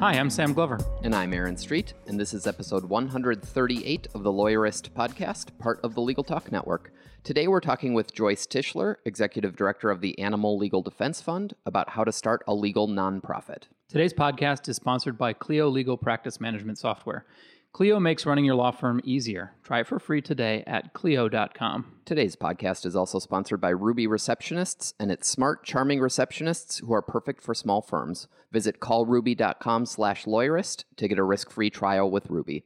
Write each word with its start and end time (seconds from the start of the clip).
Hi, 0.00 0.14
I'm 0.14 0.30
Sam 0.30 0.54
Glover. 0.54 0.78
And 1.02 1.14
I'm 1.14 1.34
Aaron 1.34 1.58
Street, 1.58 1.92
and 2.06 2.18
this 2.18 2.32
is 2.32 2.46
episode 2.46 2.86
138 2.86 4.08
of 4.14 4.22
the 4.22 4.32
Lawyerist 4.32 4.88
podcast, 4.92 5.50
part 5.58 5.78
of 5.84 5.94
the 5.94 6.00
Legal 6.00 6.24
Talk 6.24 6.50
Network. 6.50 6.90
Today 7.22 7.48
we're 7.48 7.60
talking 7.60 7.92
with 7.92 8.14
Joyce 8.14 8.46
Tischler, 8.46 8.94
Executive 9.04 9.56
Director 9.56 9.90
of 9.90 10.00
the 10.00 10.18
Animal 10.18 10.56
Legal 10.56 10.80
Defense 10.80 11.20
Fund, 11.20 11.54
about 11.66 11.90
how 11.90 12.02
to 12.02 12.12
start 12.12 12.42
a 12.48 12.54
legal 12.54 12.88
nonprofit. 12.88 13.64
Today's 13.90 14.14
podcast 14.14 14.70
is 14.70 14.76
sponsored 14.76 15.18
by 15.18 15.34
Clio 15.34 15.68
Legal 15.68 15.98
Practice 15.98 16.40
Management 16.40 16.78
Software. 16.78 17.26
Clio 17.72 18.00
makes 18.00 18.26
running 18.26 18.44
your 18.44 18.56
law 18.56 18.72
firm 18.72 19.00
easier. 19.04 19.52
Try 19.62 19.80
it 19.80 19.86
for 19.86 20.00
free 20.00 20.20
today 20.20 20.64
at 20.66 20.92
Clio.com. 20.92 22.00
Today's 22.04 22.34
podcast 22.34 22.84
is 22.84 22.96
also 22.96 23.20
sponsored 23.20 23.60
by 23.60 23.68
Ruby 23.68 24.08
Receptionists 24.08 24.92
and 24.98 25.12
its 25.12 25.28
smart, 25.28 25.64
charming 25.64 26.00
receptionists 26.00 26.80
who 26.80 26.92
are 26.92 27.00
perfect 27.00 27.42
for 27.42 27.54
small 27.54 27.80
firms. 27.80 28.26
Visit 28.50 28.80
callruby.com 28.80 29.86
slash 29.86 30.24
lawyerist 30.24 30.82
to 30.96 31.06
get 31.06 31.18
a 31.18 31.22
risk-free 31.22 31.70
trial 31.70 32.10
with 32.10 32.28
Ruby. 32.28 32.64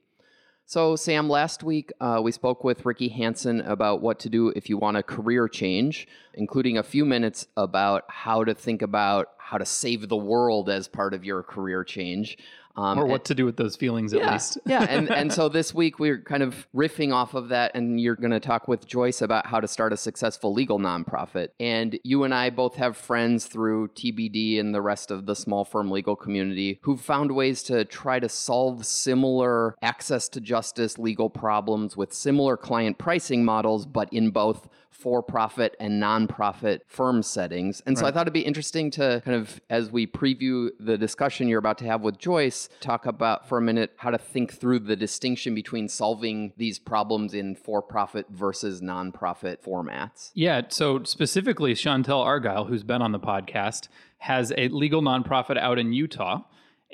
So, 0.66 0.96
Sam, 0.96 1.28
last 1.28 1.62
week 1.62 1.92
uh, 2.00 2.22
we 2.24 2.32
spoke 2.32 2.64
with 2.64 2.86
Ricky 2.86 3.08
Hansen 3.08 3.60
about 3.60 4.00
what 4.00 4.18
to 4.20 4.30
do 4.30 4.48
if 4.56 4.70
you 4.70 4.78
want 4.78 4.96
a 4.96 5.02
career 5.02 5.46
change, 5.46 6.08
including 6.32 6.78
a 6.78 6.82
few 6.82 7.04
minutes 7.04 7.46
about 7.58 8.04
how 8.08 8.42
to 8.44 8.54
think 8.54 8.80
about 8.80 9.28
how 9.36 9.58
to 9.58 9.66
save 9.66 10.08
the 10.08 10.16
world 10.16 10.70
as 10.70 10.88
part 10.88 11.12
of 11.12 11.22
your 11.22 11.42
career 11.42 11.84
change. 11.84 12.38
Um, 12.76 12.98
or 12.98 13.06
what 13.06 13.20
and, 13.20 13.24
to 13.26 13.34
do 13.36 13.44
with 13.44 13.56
those 13.56 13.76
feelings 13.76 14.12
at 14.12 14.20
yeah, 14.20 14.32
least. 14.32 14.58
yeah, 14.66 14.82
and 14.82 15.08
and 15.10 15.32
so 15.32 15.48
this 15.50 15.72
week 15.72 16.00
we're 16.00 16.18
kind 16.18 16.42
of 16.42 16.66
riffing 16.74 17.14
off 17.14 17.34
of 17.34 17.48
that, 17.50 17.72
and 17.74 18.00
you're 18.00 18.16
going 18.16 18.32
to 18.32 18.40
talk 18.40 18.66
with 18.66 18.86
Joyce 18.86 19.22
about 19.22 19.46
how 19.46 19.60
to 19.60 19.68
start 19.68 19.92
a 19.92 19.96
successful 19.96 20.52
legal 20.52 20.80
nonprofit. 20.80 21.48
And 21.60 21.98
you 22.02 22.24
and 22.24 22.34
I 22.34 22.50
both 22.50 22.74
have 22.76 22.96
friends 22.96 23.46
through 23.46 23.88
TBD 23.88 24.58
and 24.58 24.74
the 24.74 24.82
rest 24.82 25.12
of 25.12 25.26
the 25.26 25.36
small 25.36 25.64
firm 25.64 25.90
legal 25.90 26.16
community 26.16 26.80
who've 26.82 27.00
found 27.00 27.30
ways 27.32 27.62
to 27.64 27.84
try 27.84 28.18
to 28.18 28.28
solve 28.28 28.84
similar 28.84 29.76
access 29.80 30.28
to 30.30 30.40
justice 30.40 30.98
legal 30.98 31.30
problems 31.30 31.96
with 31.96 32.12
similar 32.12 32.56
client 32.56 32.98
pricing 32.98 33.44
models, 33.44 33.86
but 33.86 34.12
in 34.12 34.30
both 34.30 34.68
for 34.94 35.22
profit 35.22 35.76
and 35.80 36.02
nonprofit 36.02 36.80
firm 36.86 37.22
settings. 37.22 37.82
And 37.84 37.98
so. 37.98 38.06
I 38.06 38.12
thought 38.12 38.22
it'd 38.22 38.32
be 38.32 38.40
interesting 38.40 38.90
to 38.92 39.20
kind 39.24 39.36
of, 39.36 39.60
as 39.68 39.90
we 39.90 40.06
preview 40.06 40.70
the 40.78 40.96
discussion 40.96 41.48
you're 41.48 41.58
about 41.58 41.78
to 41.78 41.84
have 41.84 42.02
with 42.02 42.18
Joyce, 42.18 42.68
talk 42.80 43.04
about 43.04 43.48
for 43.48 43.58
a 43.58 43.60
minute 43.60 43.92
how 43.96 44.10
to 44.10 44.18
think 44.18 44.52
through 44.52 44.78
the 44.78 44.96
distinction 44.96 45.54
between 45.54 45.88
solving 45.88 46.52
these 46.56 46.78
problems 46.78 47.34
in 47.34 47.56
for 47.56 47.82
profit 47.82 48.26
versus 48.30 48.80
nonprofit 48.80 49.58
formats. 49.62 50.30
Yeah. 50.34 50.62
So 50.68 51.02
specifically, 51.02 51.74
Chantel 51.74 52.24
Argyle, 52.24 52.66
who's 52.66 52.84
been 52.84 53.02
on 53.02 53.12
the 53.12 53.20
podcast, 53.20 53.88
has 54.18 54.52
a 54.56 54.68
legal 54.68 55.02
nonprofit 55.02 55.58
out 55.58 55.78
in 55.78 55.92
Utah 55.92 56.42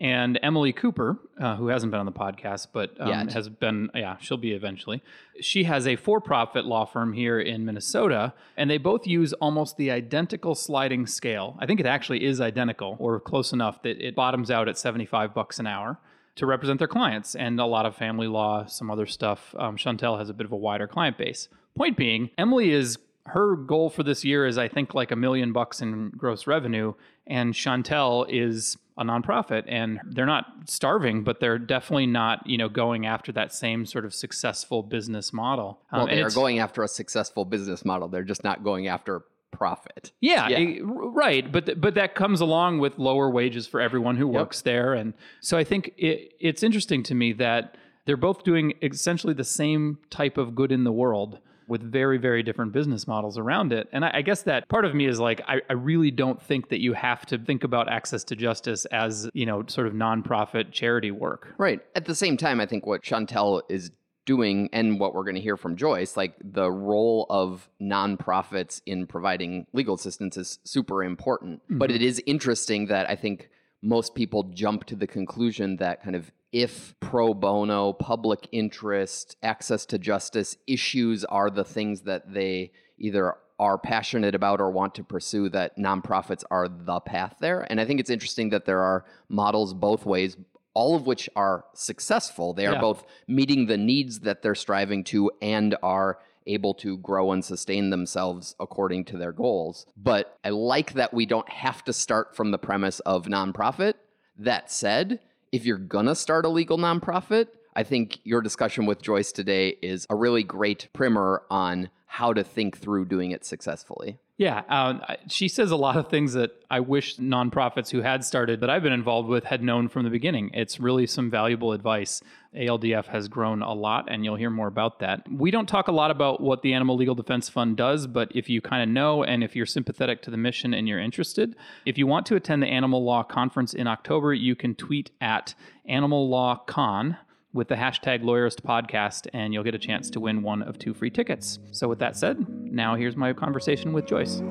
and 0.00 0.40
Emily 0.42 0.72
Cooper, 0.72 1.18
uh, 1.38 1.56
who 1.56 1.68
hasn't 1.68 1.90
been 1.90 2.00
on 2.00 2.06
the 2.06 2.12
podcast, 2.12 2.68
but 2.72 2.98
um, 2.98 3.10
has 3.34 3.50
been, 3.50 3.90
yeah, 3.94 4.16
she'll 4.18 4.38
be 4.38 4.52
eventually. 4.52 5.02
She 5.40 5.64
has 5.64 5.86
a 5.86 5.96
for 5.96 6.22
profit 6.22 6.64
law 6.64 6.86
firm 6.86 7.12
here 7.12 7.38
in 7.38 7.66
Minnesota, 7.66 8.32
and 8.56 8.70
they 8.70 8.78
both 8.78 9.06
use 9.06 9.34
almost 9.34 9.76
the 9.76 9.90
identical 9.90 10.54
sliding 10.54 11.06
scale. 11.06 11.56
I 11.58 11.66
think 11.66 11.80
it 11.80 11.86
actually 11.86 12.24
is 12.24 12.40
identical 12.40 12.96
or 12.98 13.20
close 13.20 13.52
enough 13.52 13.82
that 13.82 14.00
it 14.00 14.14
bottoms 14.14 14.50
out 14.50 14.68
at 14.68 14.78
75 14.78 15.34
bucks 15.34 15.58
an 15.58 15.66
hour 15.66 15.98
to 16.36 16.46
represent 16.46 16.78
their 16.78 16.88
clients 16.88 17.34
and 17.34 17.60
a 17.60 17.66
lot 17.66 17.84
of 17.84 17.94
family 17.94 18.26
law, 18.26 18.64
some 18.64 18.90
other 18.90 19.04
stuff. 19.04 19.54
Um, 19.58 19.76
Chantel 19.76 20.18
has 20.18 20.30
a 20.30 20.34
bit 20.34 20.46
of 20.46 20.52
a 20.52 20.56
wider 20.56 20.86
client 20.86 21.18
base. 21.18 21.48
Point 21.76 21.98
being, 21.98 22.30
Emily 22.38 22.70
is 22.70 22.98
her 23.26 23.54
goal 23.54 23.90
for 23.90 24.02
this 24.02 24.24
year 24.24 24.46
is 24.46 24.56
I 24.56 24.68
think 24.68 24.94
like 24.94 25.10
a 25.10 25.16
million 25.16 25.52
bucks 25.52 25.82
in 25.82 26.10
gross 26.10 26.46
revenue, 26.46 26.94
and 27.26 27.52
Chantel 27.52 28.26
is 28.28 28.78
a 29.00 29.04
nonprofit 29.04 29.64
and 29.66 29.98
they're 30.04 30.26
not 30.26 30.44
starving, 30.66 31.24
but 31.24 31.40
they're 31.40 31.58
definitely 31.58 32.06
not, 32.06 32.46
you 32.46 32.58
know, 32.58 32.68
going 32.68 33.06
after 33.06 33.32
that 33.32 33.52
same 33.52 33.86
sort 33.86 34.04
of 34.04 34.14
successful 34.14 34.82
business 34.82 35.32
model. 35.32 35.80
Um, 35.90 36.00
well, 36.00 36.06
they 36.06 36.22
are 36.22 36.30
going 36.30 36.58
after 36.58 36.82
a 36.82 36.88
successful 36.88 37.46
business 37.46 37.84
model. 37.84 38.08
They're 38.08 38.22
just 38.22 38.44
not 38.44 38.62
going 38.62 38.86
after 38.86 39.22
profit. 39.50 40.12
Yeah, 40.20 40.48
yeah. 40.48 40.58
It, 40.58 40.82
right. 40.84 41.50
But 41.50 41.66
th- 41.66 41.80
but 41.80 41.94
that 41.94 42.14
comes 42.14 42.40
along 42.40 42.78
with 42.78 42.98
lower 42.98 43.30
wages 43.30 43.66
for 43.66 43.80
everyone 43.80 44.16
who 44.16 44.26
yep. 44.26 44.40
works 44.40 44.60
there, 44.60 44.94
and 44.94 45.14
so 45.40 45.56
I 45.56 45.64
think 45.64 45.92
it, 45.96 46.34
it's 46.38 46.62
interesting 46.62 47.02
to 47.04 47.14
me 47.14 47.32
that 47.34 47.76
they're 48.04 48.16
both 48.16 48.44
doing 48.44 48.74
essentially 48.82 49.34
the 49.34 49.44
same 49.44 49.98
type 50.10 50.38
of 50.38 50.54
good 50.54 50.72
in 50.72 50.84
the 50.84 50.92
world 50.92 51.38
with 51.70 51.82
very, 51.82 52.18
very 52.18 52.42
different 52.42 52.72
business 52.72 53.06
models 53.06 53.38
around 53.38 53.72
it. 53.72 53.88
And 53.92 54.04
I, 54.04 54.10
I 54.14 54.22
guess 54.22 54.42
that 54.42 54.68
part 54.68 54.84
of 54.84 54.92
me 54.92 55.06
is 55.06 55.20
like, 55.20 55.40
I, 55.46 55.60
I, 55.70 55.74
really 55.74 56.10
don't 56.10 56.42
think 56.42 56.68
that 56.70 56.80
you 56.80 56.94
have 56.94 57.24
to 57.26 57.38
think 57.38 57.62
about 57.62 57.88
access 57.88 58.24
to 58.24 58.36
justice 58.36 58.86
as, 58.86 59.30
you 59.34 59.46
know, 59.46 59.62
sort 59.68 59.86
of 59.86 59.92
nonprofit 59.92 60.72
charity 60.72 61.12
work. 61.12 61.54
Right. 61.58 61.80
At 61.94 62.06
the 62.06 62.14
same 62.14 62.36
time, 62.36 62.60
I 62.60 62.66
think 62.66 62.86
what 62.86 63.02
Chantel 63.02 63.62
is 63.68 63.92
doing 64.26 64.68
and 64.72 64.98
what 64.98 65.14
we're 65.14 65.22
going 65.22 65.36
to 65.36 65.40
hear 65.40 65.56
from 65.56 65.76
Joyce, 65.76 66.16
like 66.16 66.34
the 66.42 66.70
role 66.70 67.26
of 67.30 67.68
nonprofits 67.80 68.82
in 68.84 69.06
providing 69.06 69.66
legal 69.72 69.94
assistance 69.94 70.36
is 70.36 70.58
super 70.64 71.04
important. 71.04 71.62
Mm-hmm. 71.62 71.78
But 71.78 71.92
it 71.92 72.02
is 72.02 72.20
interesting 72.26 72.86
that 72.86 73.08
I 73.08 73.14
think 73.14 73.48
most 73.80 74.16
people 74.16 74.42
jump 74.42 74.84
to 74.86 74.96
the 74.96 75.06
conclusion 75.06 75.76
that 75.76 76.02
kind 76.02 76.16
of 76.16 76.32
if 76.52 76.94
pro 77.00 77.34
bono, 77.34 77.92
public 77.92 78.48
interest, 78.52 79.36
access 79.42 79.86
to 79.86 79.98
justice 79.98 80.56
issues 80.66 81.24
are 81.24 81.50
the 81.50 81.64
things 81.64 82.02
that 82.02 82.32
they 82.32 82.72
either 82.98 83.34
are 83.58 83.78
passionate 83.78 84.34
about 84.34 84.60
or 84.60 84.70
want 84.70 84.94
to 84.94 85.04
pursue, 85.04 85.48
that 85.50 85.76
nonprofits 85.76 86.42
are 86.50 86.66
the 86.66 86.98
path 87.00 87.36
there. 87.40 87.66
And 87.70 87.80
I 87.80 87.84
think 87.84 88.00
it's 88.00 88.10
interesting 88.10 88.50
that 88.50 88.64
there 88.64 88.80
are 88.80 89.04
models 89.28 89.74
both 89.74 90.06
ways, 90.06 90.36
all 90.72 90.96
of 90.96 91.06
which 91.06 91.28
are 91.36 91.64
successful. 91.74 92.54
They 92.54 92.66
are 92.66 92.74
yeah. 92.74 92.80
both 92.80 93.04
meeting 93.28 93.66
the 93.66 93.76
needs 93.76 94.20
that 94.20 94.42
they're 94.42 94.54
striving 94.54 95.04
to 95.04 95.30
and 95.42 95.76
are 95.82 96.18
able 96.46 96.72
to 96.72 96.96
grow 96.98 97.32
and 97.32 97.44
sustain 97.44 97.90
themselves 97.90 98.56
according 98.58 99.04
to 99.04 99.18
their 99.18 99.32
goals. 99.32 99.86
But 99.96 100.38
I 100.42 100.48
like 100.48 100.94
that 100.94 101.12
we 101.12 101.26
don't 101.26 101.48
have 101.50 101.84
to 101.84 101.92
start 101.92 102.34
from 102.34 102.50
the 102.50 102.58
premise 102.58 103.00
of 103.00 103.26
nonprofit. 103.26 103.94
That 104.38 104.72
said, 104.72 105.20
if 105.52 105.64
you're 105.64 105.78
gonna 105.78 106.14
start 106.14 106.44
a 106.44 106.48
legal 106.48 106.78
nonprofit, 106.78 107.48
I 107.74 107.82
think 107.82 108.18
your 108.24 108.40
discussion 108.40 108.86
with 108.86 109.02
Joyce 109.02 109.32
today 109.32 109.76
is 109.82 110.06
a 110.10 110.16
really 110.16 110.42
great 110.42 110.88
primer 110.92 111.42
on 111.50 111.90
how 112.06 112.32
to 112.32 112.44
think 112.44 112.78
through 112.78 113.06
doing 113.06 113.30
it 113.30 113.44
successfully. 113.44 114.18
Yeah, 114.40 114.62
um, 114.70 115.02
she 115.28 115.48
says 115.48 115.70
a 115.70 115.76
lot 115.76 115.98
of 115.98 116.08
things 116.08 116.32
that 116.32 116.52
I 116.70 116.80
wish 116.80 117.18
nonprofits 117.18 117.90
who 117.90 118.00
had 118.00 118.24
started 118.24 118.60
that 118.60 118.70
I've 118.70 118.82
been 118.82 118.90
involved 118.90 119.28
with 119.28 119.44
had 119.44 119.62
known 119.62 119.86
from 119.86 120.04
the 120.04 120.08
beginning. 120.08 120.50
It's 120.54 120.80
really 120.80 121.06
some 121.06 121.30
valuable 121.30 121.72
advice. 121.72 122.22
ALDF 122.56 123.04
has 123.08 123.28
grown 123.28 123.60
a 123.60 123.74
lot, 123.74 124.06
and 124.10 124.24
you'll 124.24 124.36
hear 124.36 124.48
more 124.48 124.66
about 124.66 124.98
that. 125.00 125.30
We 125.30 125.50
don't 125.50 125.68
talk 125.68 125.88
a 125.88 125.92
lot 125.92 126.10
about 126.10 126.40
what 126.40 126.62
the 126.62 126.72
Animal 126.72 126.96
Legal 126.96 127.14
Defense 127.14 127.50
Fund 127.50 127.76
does, 127.76 128.06
but 128.06 128.32
if 128.34 128.48
you 128.48 128.62
kind 128.62 128.82
of 128.82 128.88
know 128.88 129.22
and 129.22 129.44
if 129.44 129.54
you're 129.54 129.66
sympathetic 129.66 130.22
to 130.22 130.30
the 130.30 130.38
mission 130.38 130.72
and 130.72 130.88
you're 130.88 130.98
interested, 130.98 131.54
if 131.84 131.98
you 131.98 132.06
want 132.06 132.24
to 132.24 132.34
attend 132.34 132.62
the 132.62 132.66
Animal 132.66 133.04
Law 133.04 133.22
Conference 133.22 133.74
in 133.74 133.86
October, 133.86 134.32
you 134.32 134.56
can 134.56 134.74
tweet 134.74 135.10
at 135.20 135.54
Animal 135.84 136.30
Law 136.30 136.56
Con 136.66 137.18
with 137.52 137.68
the 137.68 137.74
hashtag 137.74 138.22
Lawyerist 138.22 138.62
Podcast, 138.62 139.26
and 139.32 139.52
you'll 139.52 139.64
get 139.64 139.74
a 139.74 139.78
chance 139.78 140.10
to 140.10 140.20
win 140.20 140.42
one 140.42 140.62
of 140.62 140.78
two 140.78 140.94
free 140.94 141.10
tickets. 141.10 141.58
So, 141.72 141.88
with 141.88 141.98
that 141.98 142.16
said, 142.16 142.46
now 142.48 142.94
here's 142.94 143.16
my 143.16 143.32
conversation 143.32 143.92
with 143.92 144.06
Joyce. 144.06 144.42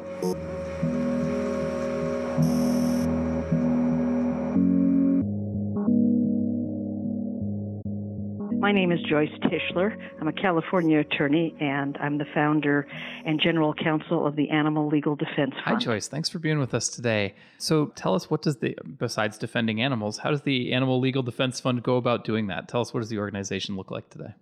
My 8.69 8.73
name 8.73 8.91
is 8.91 9.01
Joyce 9.01 9.31
Tischler. 9.45 9.97
I'm 10.21 10.27
a 10.27 10.31
California 10.31 10.99
attorney, 10.99 11.55
and 11.59 11.97
I'm 11.97 12.19
the 12.19 12.25
founder 12.35 12.87
and 13.25 13.41
general 13.41 13.73
counsel 13.73 14.27
of 14.27 14.35
the 14.35 14.51
Animal 14.51 14.87
Legal 14.87 15.15
Defense 15.15 15.55
Fund. 15.55 15.63
Hi, 15.65 15.75
Joyce. 15.77 16.07
Thanks 16.07 16.29
for 16.29 16.37
being 16.37 16.59
with 16.59 16.75
us 16.75 16.87
today. 16.87 17.33
So, 17.57 17.87
tell 17.95 18.13
us 18.13 18.29
what 18.29 18.43
does 18.43 18.57
the 18.57 18.77
besides 18.99 19.39
defending 19.39 19.81
animals, 19.81 20.19
how 20.19 20.29
does 20.29 20.43
the 20.43 20.71
Animal 20.71 20.99
Legal 20.99 21.23
Defense 21.23 21.59
Fund 21.59 21.81
go 21.81 21.97
about 21.97 22.23
doing 22.23 22.45
that? 22.45 22.67
Tell 22.67 22.81
us 22.81 22.93
what 22.93 22.99
does 22.99 23.09
the 23.09 23.17
organization 23.17 23.75
look 23.75 23.89
like 23.89 24.07
today? 24.11 24.35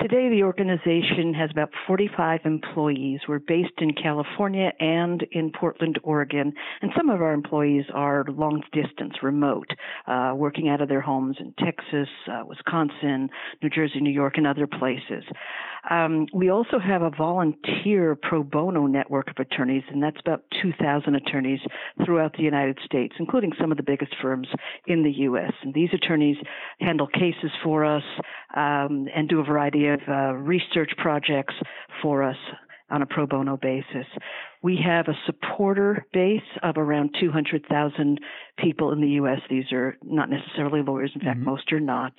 Today, 0.00 0.28
the 0.28 0.42
organization 0.42 1.32
has 1.34 1.50
about 1.52 1.70
45 1.86 2.40
employees. 2.44 3.20
We're 3.28 3.38
based 3.38 3.78
in 3.78 3.92
California 3.94 4.72
and 4.80 5.24
in 5.30 5.52
Portland, 5.52 6.00
Oregon, 6.02 6.52
and 6.82 6.90
some 6.96 7.10
of 7.10 7.22
our 7.22 7.32
employees 7.32 7.84
are 7.94 8.24
long 8.28 8.60
distance, 8.72 9.14
remote, 9.22 9.68
uh, 10.08 10.32
working 10.34 10.68
out 10.68 10.80
of 10.80 10.88
their 10.88 11.00
homes 11.00 11.36
in 11.38 11.54
Texas, 11.64 12.08
uh, 12.28 12.42
Wisconsin, 12.44 13.30
New 13.62 13.70
Jersey, 13.70 14.00
New 14.00 14.10
York, 14.12 14.34
and 14.36 14.48
other 14.48 14.66
places. 14.66 15.22
Um, 15.90 16.26
we 16.32 16.50
also 16.50 16.78
have 16.78 17.02
a 17.02 17.10
volunteer 17.10 18.16
pro 18.16 18.42
bono 18.42 18.86
network 18.86 19.28
of 19.28 19.36
attorneys, 19.38 19.82
and 19.90 20.02
that's 20.02 20.18
about 20.20 20.42
2,000 20.62 21.14
attorneys 21.14 21.60
throughout 22.04 22.34
the 22.36 22.42
United 22.42 22.78
States, 22.84 23.14
including 23.18 23.52
some 23.60 23.70
of 23.70 23.76
the 23.76 23.82
biggest 23.82 24.14
firms 24.22 24.48
in 24.86 25.02
the 25.02 25.10
U.S. 25.10 25.52
And 25.62 25.74
these 25.74 25.90
attorneys 25.92 26.36
handle 26.80 27.06
cases 27.06 27.50
for 27.62 27.84
us 27.84 28.02
um, 28.56 29.08
and 29.14 29.28
do 29.28 29.40
a 29.40 29.44
variety 29.44 29.88
of 29.88 30.00
uh, 30.08 30.34
research 30.34 30.92
projects 30.96 31.54
for 32.02 32.22
us 32.22 32.36
on 32.90 33.02
a 33.02 33.06
pro 33.06 33.26
bono 33.26 33.56
basis. 33.56 34.06
We 34.62 34.78
have 34.84 35.08
a 35.08 35.18
supporter 35.26 36.06
base 36.12 36.40
of 36.62 36.76
around 36.76 37.14
200,000 37.20 38.20
people 38.58 38.92
in 38.92 39.00
the 39.00 39.08
U.S. 39.08 39.40
These 39.50 39.72
are 39.72 39.96
not 40.02 40.30
necessarily 40.30 40.82
lawyers. 40.82 41.10
In 41.14 41.20
fact, 41.20 41.38
mm-hmm. 41.38 41.50
most 41.50 41.72
are 41.72 41.80
not. 41.80 42.12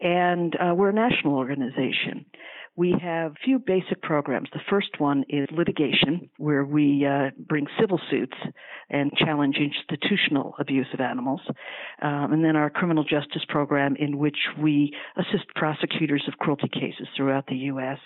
And 0.00 0.54
uh, 0.56 0.74
we're 0.74 0.90
a 0.90 0.94
national 0.94 1.36
organization 1.36 2.26
we 2.78 2.94
have 3.02 3.32
a 3.32 3.44
few 3.44 3.58
basic 3.58 4.00
programs. 4.02 4.48
The 4.52 4.60
first 4.70 5.00
one 5.00 5.24
is 5.28 5.48
litigation, 5.50 6.30
where 6.36 6.64
we 6.64 7.04
uh, 7.04 7.30
bring 7.36 7.66
civil 7.78 8.00
suits 8.08 8.36
and 8.88 9.10
challenge 9.16 9.56
institutional 9.56 10.54
abuse 10.60 10.86
of 10.94 11.00
animals. 11.00 11.40
Um, 12.00 12.32
and 12.32 12.44
then 12.44 12.54
our 12.54 12.70
criminal 12.70 13.02
justice 13.02 13.42
program, 13.48 13.96
in 13.98 14.16
which 14.16 14.38
we 14.62 14.94
assist 15.16 15.48
prosecutors 15.56 16.22
of 16.28 16.38
cruelty 16.38 16.68
cases 16.68 17.08
throughout 17.16 17.48
the 17.48 17.56
U.S. 17.56 17.98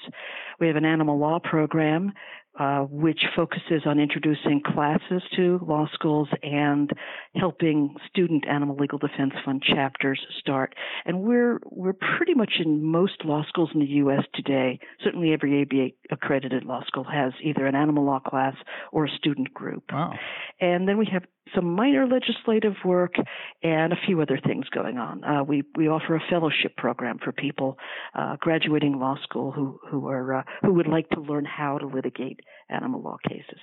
We 0.59 0.69
have 0.69 0.77
an 0.77 0.87
animal 0.87 1.19
law 1.19 1.39
program 1.39 2.15
uh, 2.59 2.81
which 2.81 3.25
focuses 3.35 3.83
on 3.87 3.99
introducing 3.99 4.61
classes 4.61 5.23
to 5.35 5.59
law 5.67 5.89
schools 5.93 6.29
and 6.43 6.91
helping 7.35 7.95
student 8.09 8.47
animal 8.47 8.77
legal 8.77 8.99
defense 8.99 9.33
fund 9.45 9.63
chapters 9.63 10.21
start. 10.39 10.75
And 11.07 11.23
we're 11.23 11.61
we're 11.65 11.95
pretty 11.95 12.35
much 12.35 12.55
in 12.63 12.85
most 12.85 13.25
law 13.25 13.43
schools 13.49 13.71
in 13.73 13.81
the 13.81 13.87
U.S. 13.87 14.25
today. 14.35 14.79
Certainly, 15.03 15.33
every 15.33 15.63
ABA 15.63 16.15
accredited 16.15 16.65
law 16.65 16.83
school 16.87 17.05
has 17.05 17.33
either 17.43 17.67
an 17.67 17.75
animal 17.75 18.05
law 18.05 18.21
class 18.21 18.55
or 18.93 19.07
a 19.07 19.11
student 19.11 19.55
group. 19.55 19.85
Wow. 19.91 20.13
And 20.61 20.87
then 20.87 20.99
we 20.99 21.09
have 21.13 21.25
some 21.55 21.75
minor 21.75 22.07
legislative 22.07 22.75
work 22.85 23.15
and 23.63 23.93
a 23.93 23.97
few 24.07 24.21
other 24.21 24.39
things 24.45 24.69
going 24.71 24.99
on. 24.99 25.25
Uh, 25.25 25.43
we 25.43 25.63
we 25.77 25.89
offer 25.89 26.17
a 26.17 26.23
fellowship 26.31 26.77
program 26.77 27.19
for 27.23 27.33
people 27.33 27.77
uh, 28.15 28.37
graduating 28.41 28.99
law 28.99 29.17
school 29.23 29.53
who 29.53 29.79
who 29.91 30.09
are 30.09 30.37
uh, 30.37 30.43
who 30.63 30.73
would 30.73 30.87
like 30.87 31.09
to 31.11 31.21
learn 31.21 31.45
how 31.45 31.79
to 31.79 31.87
litigate 31.87 32.41
animal 32.71 33.03
law 33.03 33.17
cases. 33.29 33.59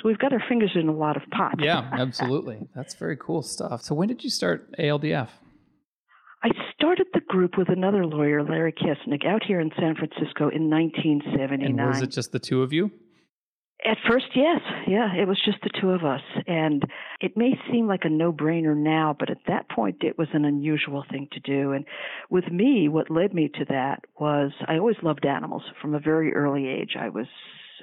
So 0.00 0.08
we've 0.08 0.18
got 0.18 0.32
our 0.32 0.42
fingers 0.48 0.72
in 0.74 0.88
a 0.88 0.92
lot 0.92 1.16
of 1.16 1.22
pots. 1.30 1.60
Yeah, 1.60 1.88
absolutely. 1.92 2.68
That's 2.74 2.94
very 2.94 3.16
cool 3.16 3.42
stuff. 3.42 3.82
So 3.82 3.94
when 3.94 4.08
did 4.08 4.24
you 4.24 4.30
start 4.30 4.74
ALDF? 4.78 5.28
I 6.42 6.48
started 6.74 7.06
the 7.12 7.20
group 7.20 7.58
with 7.58 7.68
another 7.68 8.06
lawyer, 8.06 8.42
Larry 8.42 8.72
Kessenick, 8.72 9.26
out 9.26 9.42
here 9.44 9.60
in 9.60 9.70
San 9.78 9.94
Francisco 9.94 10.48
in 10.48 10.70
1979. 10.70 11.78
And 11.78 11.88
was 11.88 12.00
it 12.00 12.10
just 12.10 12.32
the 12.32 12.38
two 12.38 12.62
of 12.62 12.72
you? 12.72 12.90
At 13.84 13.96
first, 14.06 14.26
yes. 14.34 14.60
Yeah, 14.86 15.14
it 15.14 15.26
was 15.26 15.40
just 15.42 15.58
the 15.62 15.70
two 15.80 15.90
of 15.90 16.04
us. 16.04 16.20
And 16.46 16.84
it 17.20 17.36
may 17.36 17.52
seem 17.70 17.86
like 17.86 18.04
a 18.04 18.10
no 18.10 18.32
brainer 18.32 18.76
now, 18.76 19.16
but 19.18 19.30
at 19.30 19.38
that 19.48 19.70
point, 19.70 20.02
it 20.02 20.18
was 20.18 20.28
an 20.34 20.44
unusual 20.44 21.04
thing 21.10 21.28
to 21.32 21.40
do. 21.40 21.72
And 21.72 21.86
with 22.28 22.48
me, 22.50 22.88
what 22.88 23.10
led 23.10 23.32
me 23.32 23.48
to 23.58 23.64
that 23.70 24.04
was 24.18 24.52
I 24.68 24.76
always 24.76 24.96
loved 25.02 25.24
animals 25.24 25.62
from 25.80 25.94
a 25.94 26.00
very 26.00 26.34
early 26.34 26.68
age. 26.68 26.94
I 26.98 27.08
was 27.08 27.26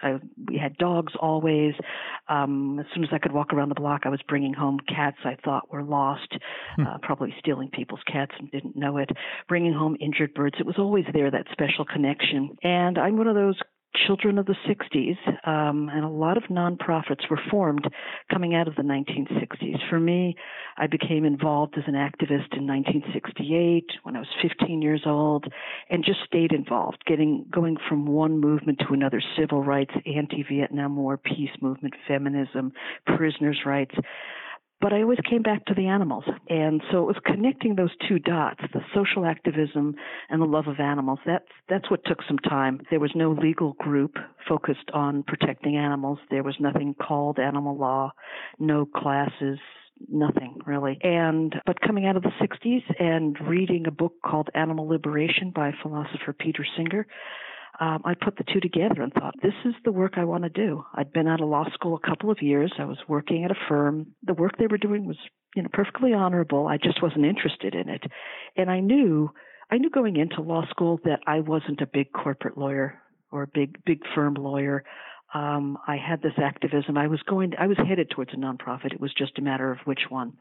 I, 0.03 0.19
we 0.47 0.57
had 0.57 0.77
dogs 0.77 1.13
always. 1.19 1.73
Um, 2.29 2.79
as 2.79 2.85
soon 2.93 3.03
as 3.03 3.09
I 3.11 3.17
could 3.17 3.31
walk 3.31 3.53
around 3.53 3.69
the 3.69 3.75
block, 3.75 4.01
I 4.05 4.09
was 4.09 4.21
bringing 4.27 4.53
home 4.53 4.79
cats 4.87 5.17
I 5.23 5.37
thought 5.43 5.71
were 5.71 5.83
lost, 5.83 6.35
hmm. 6.75 6.85
uh, 6.85 6.97
probably 7.01 7.33
stealing 7.39 7.69
people's 7.69 8.03
cats 8.11 8.31
and 8.37 8.51
didn't 8.51 8.75
know 8.75 8.97
it. 8.97 9.09
Bringing 9.47 9.73
home 9.73 9.97
injured 9.99 10.33
birds. 10.33 10.57
It 10.59 10.65
was 10.65 10.77
always 10.77 11.05
there, 11.13 11.31
that 11.31 11.47
special 11.51 11.85
connection. 11.85 12.57
And 12.63 12.97
I'm 12.97 13.17
one 13.17 13.27
of 13.27 13.35
those 13.35 13.59
children 14.05 14.37
of 14.37 14.45
the 14.45 14.55
60s, 14.67 15.17
um, 15.47 15.89
and 15.89 16.03
a 16.03 16.09
lot 16.09 16.37
of 16.37 16.43
nonprofits 16.43 17.29
were 17.29 17.39
formed 17.49 17.87
coming 18.31 18.55
out 18.55 18.67
of 18.67 18.75
the 18.75 18.81
1960s. 18.81 19.77
For 19.89 19.99
me, 19.99 20.35
I 20.77 20.87
became 20.87 21.25
involved 21.25 21.75
as 21.77 21.83
an 21.87 21.93
activist 21.93 22.55
in 22.55 22.67
1968 22.67 23.85
when 24.03 24.15
I 24.15 24.19
was 24.19 24.27
15 24.41 24.81
years 24.81 25.03
old, 25.05 25.45
and 25.89 26.03
just 26.03 26.19
stayed 26.25 26.51
involved, 26.51 27.03
getting 27.05 27.45
going 27.51 27.77
from 27.87 28.05
one 28.05 28.39
movement 28.39 28.79
to 28.87 28.93
another: 28.93 29.21
civil 29.37 29.63
rights, 29.63 29.93
anti-Vietnam 30.05 30.95
War, 30.95 31.17
peace 31.17 31.55
movement, 31.61 31.93
feminism, 32.07 32.73
prisoners' 33.05 33.61
rights 33.65 33.95
but 34.79 34.93
I 34.93 35.01
always 35.01 35.19
came 35.29 35.41
back 35.41 35.65
to 35.65 35.73
the 35.73 35.87
animals. 35.87 36.23
And 36.49 36.81
so 36.91 36.99
it 36.99 37.07
was 37.07 37.15
connecting 37.25 37.75
those 37.75 37.91
two 38.07 38.19
dots, 38.19 38.61
the 38.73 38.81
social 38.93 39.25
activism 39.25 39.95
and 40.29 40.41
the 40.41 40.45
love 40.45 40.67
of 40.67 40.79
animals. 40.79 41.19
That's 41.25 41.45
that's 41.69 41.89
what 41.89 42.05
took 42.05 42.19
some 42.27 42.37
time. 42.39 42.81
There 42.89 42.99
was 42.99 43.11
no 43.15 43.31
legal 43.31 43.73
group 43.73 44.15
focused 44.47 44.89
on 44.93 45.23
protecting 45.23 45.77
animals. 45.77 46.19
There 46.29 46.43
was 46.43 46.55
nothing 46.59 46.95
called 46.95 47.39
animal 47.39 47.77
law, 47.77 48.11
no 48.59 48.85
classes, 48.85 49.59
nothing 50.09 50.59
really. 50.65 50.97
And 51.01 51.55
but 51.65 51.81
coming 51.81 52.05
out 52.05 52.17
of 52.17 52.23
the 52.23 52.31
60s 52.41 52.83
and 52.99 53.35
reading 53.47 53.85
a 53.87 53.91
book 53.91 54.13
called 54.23 54.49
Animal 54.53 54.87
Liberation 54.87 55.51
by 55.53 55.71
philosopher 55.81 56.33
Peter 56.33 56.65
Singer, 56.77 57.07
um, 57.79 58.01
I 58.05 58.13
put 58.15 58.37
the 58.37 58.43
two 58.51 58.59
together 58.59 59.01
and 59.01 59.13
thought, 59.13 59.35
this 59.41 59.53
is 59.65 59.73
the 59.85 59.91
work 59.91 60.13
I 60.17 60.23
want 60.23 60.43
to 60.43 60.49
do. 60.49 60.83
I'd 60.95 61.13
been 61.13 61.27
out 61.27 61.41
of 61.41 61.49
law 61.49 61.65
school 61.73 61.95
a 62.01 62.07
couple 62.07 62.31
of 62.31 62.41
years. 62.41 62.73
I 62.79 62.85
was 62.85 62.97
working 63.07 63.43
at 63.43 63.51
a 63.51 63.55
firm. 63.69 64.07
The 64.23 64.33
work 64.33 64.57
they 64.57 64.67
were 64.67 64.79
doing 64.79 65.05
was, 65.05 65.17
you 65.55 65.61
know, 65.61 65.69
perfectly 65.71 66.13
honorable. 66.13 66.67
I 66.67 66.77
just 66.77 67.03
wasn't 67.03 67.25
interested 67.25 67.75
in 67.75 67.89
it. 67.89 68.03
And 68.55 68.71
I 68.71 68.79
knew, 68.79 69.29
I 69.69 69.77
knew 69.77 69.91
going 69.91 70.15
into 70.15 70.41
law 70.41 70.65
school 70.69 70.99
that 71.03 71.19
I 71.27 71.41
wasn't 71.41 71.81
a 71.81 71.87
big 71.87 72.11
corporate 72.13 72.57
lawyer 72.57 72.99
or 73.31 73.43
a 73.43 73.47
big, 73.47 73.83
big 73.85 73.99
firm 74.15 74.33
lawyer. 74.33 74.83
Um, 75.33 75.77
I 75.87 75.97
had 75.97 76.21
this 76.21 76.33
activism. 76.41 76.97
I 76.97 77.07
was 77.07 77.21
going, 77.27 77.53
I 77.59 77.67
was 77.67 77.77
headed 77.77 78.09
towards 78.09 78.33
a 78.33 78.37
nonprofit. 78.37 78.93
It 78.93 79.01
was 79.01 79.13
just 79.13 79.37
a 79.37 79.41
matter 79.41 79.71
of 79.71 79.79
which 79.85 80.01
one 80.09 80.33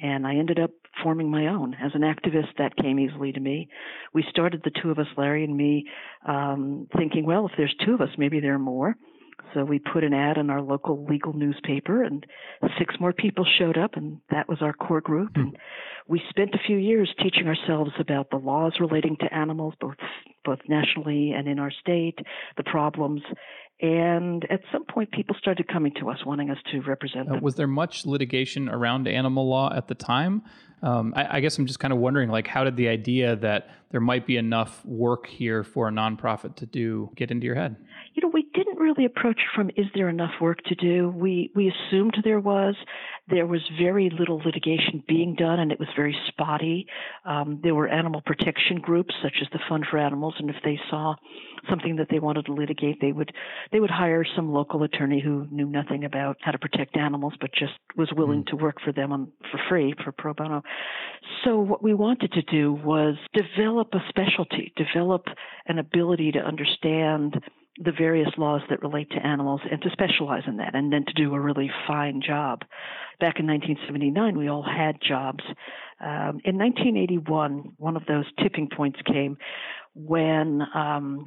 and 0.00 0.26
I 0.26 0.36
ended 0.36 0.58
up 0.58 0.70
forming 1.02 1.30
my 1.30 1.46
own. 1.48 1.74
As 1.74 1.92
an 1.94 2.02
activist, 2.02 2.56
that 2.58 2.76
came 2.76 2.98
easily 2.98 3.32
to 3.32 3.40
me. 3.40 3.68
We 4.12 4.24
started 4.30 4.62
the 4.64 4.72
two 4.82 4.90
of 4.90 4.98
us, 4.98 5.06
Larry 5.16 5.44
and 5.44 5.56
me, 5.56 5.86
um, 6.26 6.88
thinking, 6.96 7.26
well, 7.26 7.46
if 7.46 7.52
there's 7.56 7.74
two 7.84 7.94
of 7.94 8.00
us, 8.00 8.10
maybe 8.18 8.40
there 8.40 8.54
are 8.54 8.58
more. 8.58 8.96
So 9.54 9.64
we 9.64 9.78
put 9.78 10.04
an 10.04 10.12
ad 10.12 10.38
in 10.38 10.50
our 10.50 10.60
local 10.60 11.06
legal 11.06 11.32
newspaper, 11.32 12.02
and 12.02 12.26
six 12.78 12.94
more 12.98 13.12
people 13.12 13.46
showed 13.58 13.78
up, 13.78 13.94
and 13.94 14.20
that 14.30 14.48
was 14.48 14.58
our 14.60 14.72
core 14.72 15.00
group. 15.00 15.34
Mm. 15.34 15.40
And 15.40 15.56
we 16.08 16.20
spent 16.30 16.54
a 16.54 16.66
few 16.66 16.76
years 16.76 17.12
teaching 17.22 17.46
ourselves 17.46 17.92
about 17.98 18.30
the 18.30 18.36
laws 18.36 18.74
relating 18.80 19.16
to 19.20 19.34
animals, 19.34 19.74
both 19.80 19.96
both 20.44 20.58
nationally 20.68 21.32
and 21.32 21.48
in 21.48 21.58
our 21.58 21.70
state, 21.70 22.18
the 22.56 22.64
problems, 22.64 23.22
and 23.80 24.46
at 24.50 24.60
some 24.72 24.84
point, 24.84 25.10
people 25.12 25.36
started 25.38 25.68
coming 25.68 25.92
to 26.00 26.08
us 26.08 26.18
wanting 26.24 26.50
us 26.50 26.56
to 26.72 26.80
represent 26.80 27.28
them. 27.28 27.36
Uh, 27.36 27.40
was 27.40 27.56
there 27.56 27.66
much 27.66 28.06
litigation 28.06 28.68
around 28.70 29.06
animal 29.06 29.48
law 29.48 29.70
at 29.74 29.88
the 29.88 29.94
time? 29.94 30.42
Um, 30.82 31.14
I, 31.16 31.38
I, 31.38 31.40
guess 31.40 31.58
I'm 31.58 31.66
just 31.66 31.80
kind 31.80 31.92
of 31.92 31.98
wondering, 31.98 32.28
like, 32.28 32.46
how 32.46 32.62
did 32.62 32.76
the 32.76 32.88
idea 32.88 33.34
that 33.36 33.70
there 33.90 34.00
might 34.00 34.26
be 34.26 34.36
enough 34.36 34.84
work 34.84 35.26
here 35.26 35.64
for 35.64 35.88
a 35.88 35.90
nonprofit 35.90 36.56
to 36.56 36.66
do 36.66 37.10
get 37.16 37.30
into 37.30 37.46
your 37.46 37.54
head? 37.54 37.76
You 38.14 38.22
know, 38.22 38.30
we 38.32 38.46
didn't 38.54 38.78
really 38.78 39.04
approach 39.04 39.38
it 39.38 39.54
from 39.54 39.70
is 39.70 39.86
there 39.94 40.08
enough 40.08 40.32
work 40.40 40.62
to 40.64 40.74
do. 40.74 41.08
We 41.08 41.50
we 41.54 41.72
assumed 41.72 42.16
there 42.24 42.40
was. 42.40 42.74
There 43.28 43.46
was 43.46 43.60
very 43.76 44.08
little 44.16 44.38
litigation 44.38 45.02
being 45.08 45.34
done, 45.34 45.58
and 45.58 45.72
it 45.72 45.80
was 45.80 45.88
very 45.96 46.16
spotty. 46.28 46.86
Um, 47.24 47.58
there 47.60 47.74
were 47.74 47.88
animal 47.88 48.22
protection 48.24 48.78
groups 48.80 49.12
such 49.20 49.34
as 49.42 49.48
the 49.52 49.58
Fund 49.68 49.86
for 49.90 49.98
Animals, 49.98 50.34
and 50.38 50.48
if 50.48 50.56
they 50.62 50.78
saw 50.88 51.16
something 51.68 51.96
that 51.96 52.06
they 52.08 52.18
wanted 52.18 52.46
to 52.46 52.52
litigate, 52.52 53.00
they 53.00 53.12
would 53.12 53.32
they 53.72 53.80
would 53.80 53.90
hire 53.90 54.24
some 54.36 54.52
local 54.52 54.82
attorney 54.82 55.20
who 55.20 55.46
knew 55.50 55.66
nothing 55.66 56.04
about 56.04 56.36
how 56.40 56.52
to 56.52 56.58
protect 56.58 56.96
animals, 56.96 57.34
but 57.40 57.52
just 57.52 57.72
was 57.96 58.10
willing 58.16 58.42
mm. 58.42 58.46
to 58.46 58.56
work 58.56 58.76
for 58.84 58.92
them 58.92 59.12
on, 59.12 59.32
for 59.50 59.60
free 59.68 59.94
for 60.04 60.12
pro 60.12 60.32
bono. 60.32 60.62
So 61.44 61.58
what 61.58 61.82
we 61.82 61.94
wanted 61.94 62.32
to 62.32 62.42
do 62.42 62.72
was 62.72 63.16
develop 63.34 63.88
a 63.94 64.00
specialty, 64.08 64.72
develop 64.76 65.26
an 65.66 65.78
ability 65.78 66.32
to 66.32 66.38
understand 66.38 67.40
the 67.78 67.92
various 67.92 68.30
laws 68.38 68.62
that 68.70 68.82
relate 68.82 69.10
to 69.10 69.26
animals 69.26 69.60
and 69.70 69.80
to 69.82 69.90
specialize 69.90 70.44
in 70.46 70.56
that 70.56 70.74
and 70.74 70.92
then 70.92 71.04
to 71.04 71.12
do 71.12 71.34
a 71.34 71.40
really 71.40 71.70
fine 71.86 72.22
job. 72.26 72.62
Back 73.20 73.38
in 73.38 73.46
1979, 73.46 74.38
we 74.38 74.48
all 74.48 74.62
had 74.62 74.96
jobs. 75.06 75.44
Um, 76.00 76.40
in 76.44 76.58
1981, 76.58 77.72
one 77.76 77.96
of 77.96 78.06
those 78.06 78.24
tipping 78.42 78.68
points 78.74 78.98
came 79.06 79.36
when 79.94 80.62
um, 80.74 81.24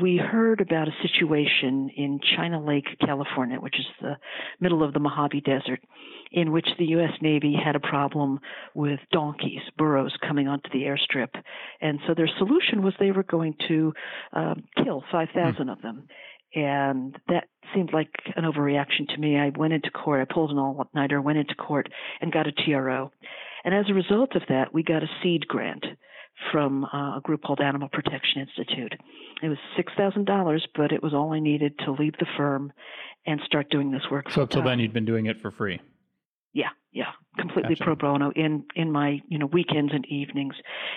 we 0.00 0.16
heard 0.16 0.60
about 0.60 0.88
a 0.88 1.02
situation 1.02 1.90
in 1.96 2.20
China 2.36 2.62
Lake, 2.62 2.86
California, 3.00 3.58
which 3.58 3.78
is 3.78 3.86
the 4.00 4.16
middle 4.60 4.82
of 4.82 4.92
the 4.92 5.00
Mojave 5.00 5.40
Desert, 5.40 5.80
in 6.32 6.52
which 6.52 6.68
the 6.78 6.86
U.S. 6.86 7.12
Navy 7.22 7.54
had 7.54 7.76
a 7.76 7.80
problem 7.80 8.40
with 8.74 9.00
donkeys, 9.12 9.62
burros 9.78 10.12
coming 10.26 10.48
onto 10.48 10.68
the 10.70 10.82
airstrip. 10.84 11.30
And 11.80 11.98
so 12.06 12.14
their 12.14 12.28
solution 12.38 12.82
was 12.82 12.94
they 12.98 13.12
were 13.12 13.22
going 13.22 13.54
to 13.68 13.92
um, 14.32 14.64
kill 14.82 15.02
5,000 15.10 15.66
mm. 15.66 15.72
of 15.72 15.80
them. 15.82 16.08
And 16.54 17.16
that 17.28 17.48
seemed 17.74 17.92
like 17.92 18.10
an 18.34 18.44
overreaction 18.44 19.08
to 19.14 19.18
me. 19.18 19.38
I 19.38 19.50
went 19.56 19.72
into 19.72 19.90
court, 19.90 20.20
I 20.20 20.32
pulled 20.32 20.50
an 20.50 20.58
all 20.58 20.88
nighter, 20.94 21.20
went 21.20 21.38
into 21.38 21.54
court, 21.54 21.88
and 22.20 22.32
got 22.32 22.46
a 22.46 22.52
TRO. 22.52 23.10
And 23.64 23.74
as 23.74 23.86
a 23.88 23.94
result 23.94 24.36
of 24.36 24.42
that, 24.48 24.72
we 24.72 24.82
got 24.82 25.02
a 25.02 25.08
seed 25.22 25.46
grant 25.48 25.84
from 26.52 26.84
uh, 26.84 27.16
a 27.16 27.20
group 27.22 27.42
called 27.42 27.60
Animal 27.60 27.88
Protection 27.88 28.42
Institute. 28.42 28.94
It 29.42 29.48
was 29.48 29.58
six 29.76 29.92
thousand 29.96 30.26
dollars, 30.26 30.66
but 30.74 30.92
it 30.92 31.02
was 31.02 31.14
all 31.14 31.32
I 31.32 31.40
needed 31.40 31.78
to 31.80 31.92
leave 31.92 32.14
the 32.18 32.26
firm 32.36 32.72
and 33.26 33.40
start 33.44 33.70
doing 33.70 33.90
this 33.90 34.02
work. 34.10 34.30
So 34.30 34.46
till 34.46 34.62
then, 34.62 34.78
you'd 34.78 34.92
been 34.92 35.04
doing 35.04 35.26
it 35.26 35.40
for 35.42 35.50
free. 35.50 35.80
Yeah, 36.56 36.70
yeah, 36.90 37.12
completely 37.38 37.74
gotcha. 37.74 37.84
pro 37.84 37.96
bono 37.96 38.30
in 38.30 38.64
in 38.74 38.90
my 38.90 39.20
you 39.28 39.36
know 39.38 39.44
weekends 39.44 39.92
and 39.92 40.06
evenings, 40.06 40.54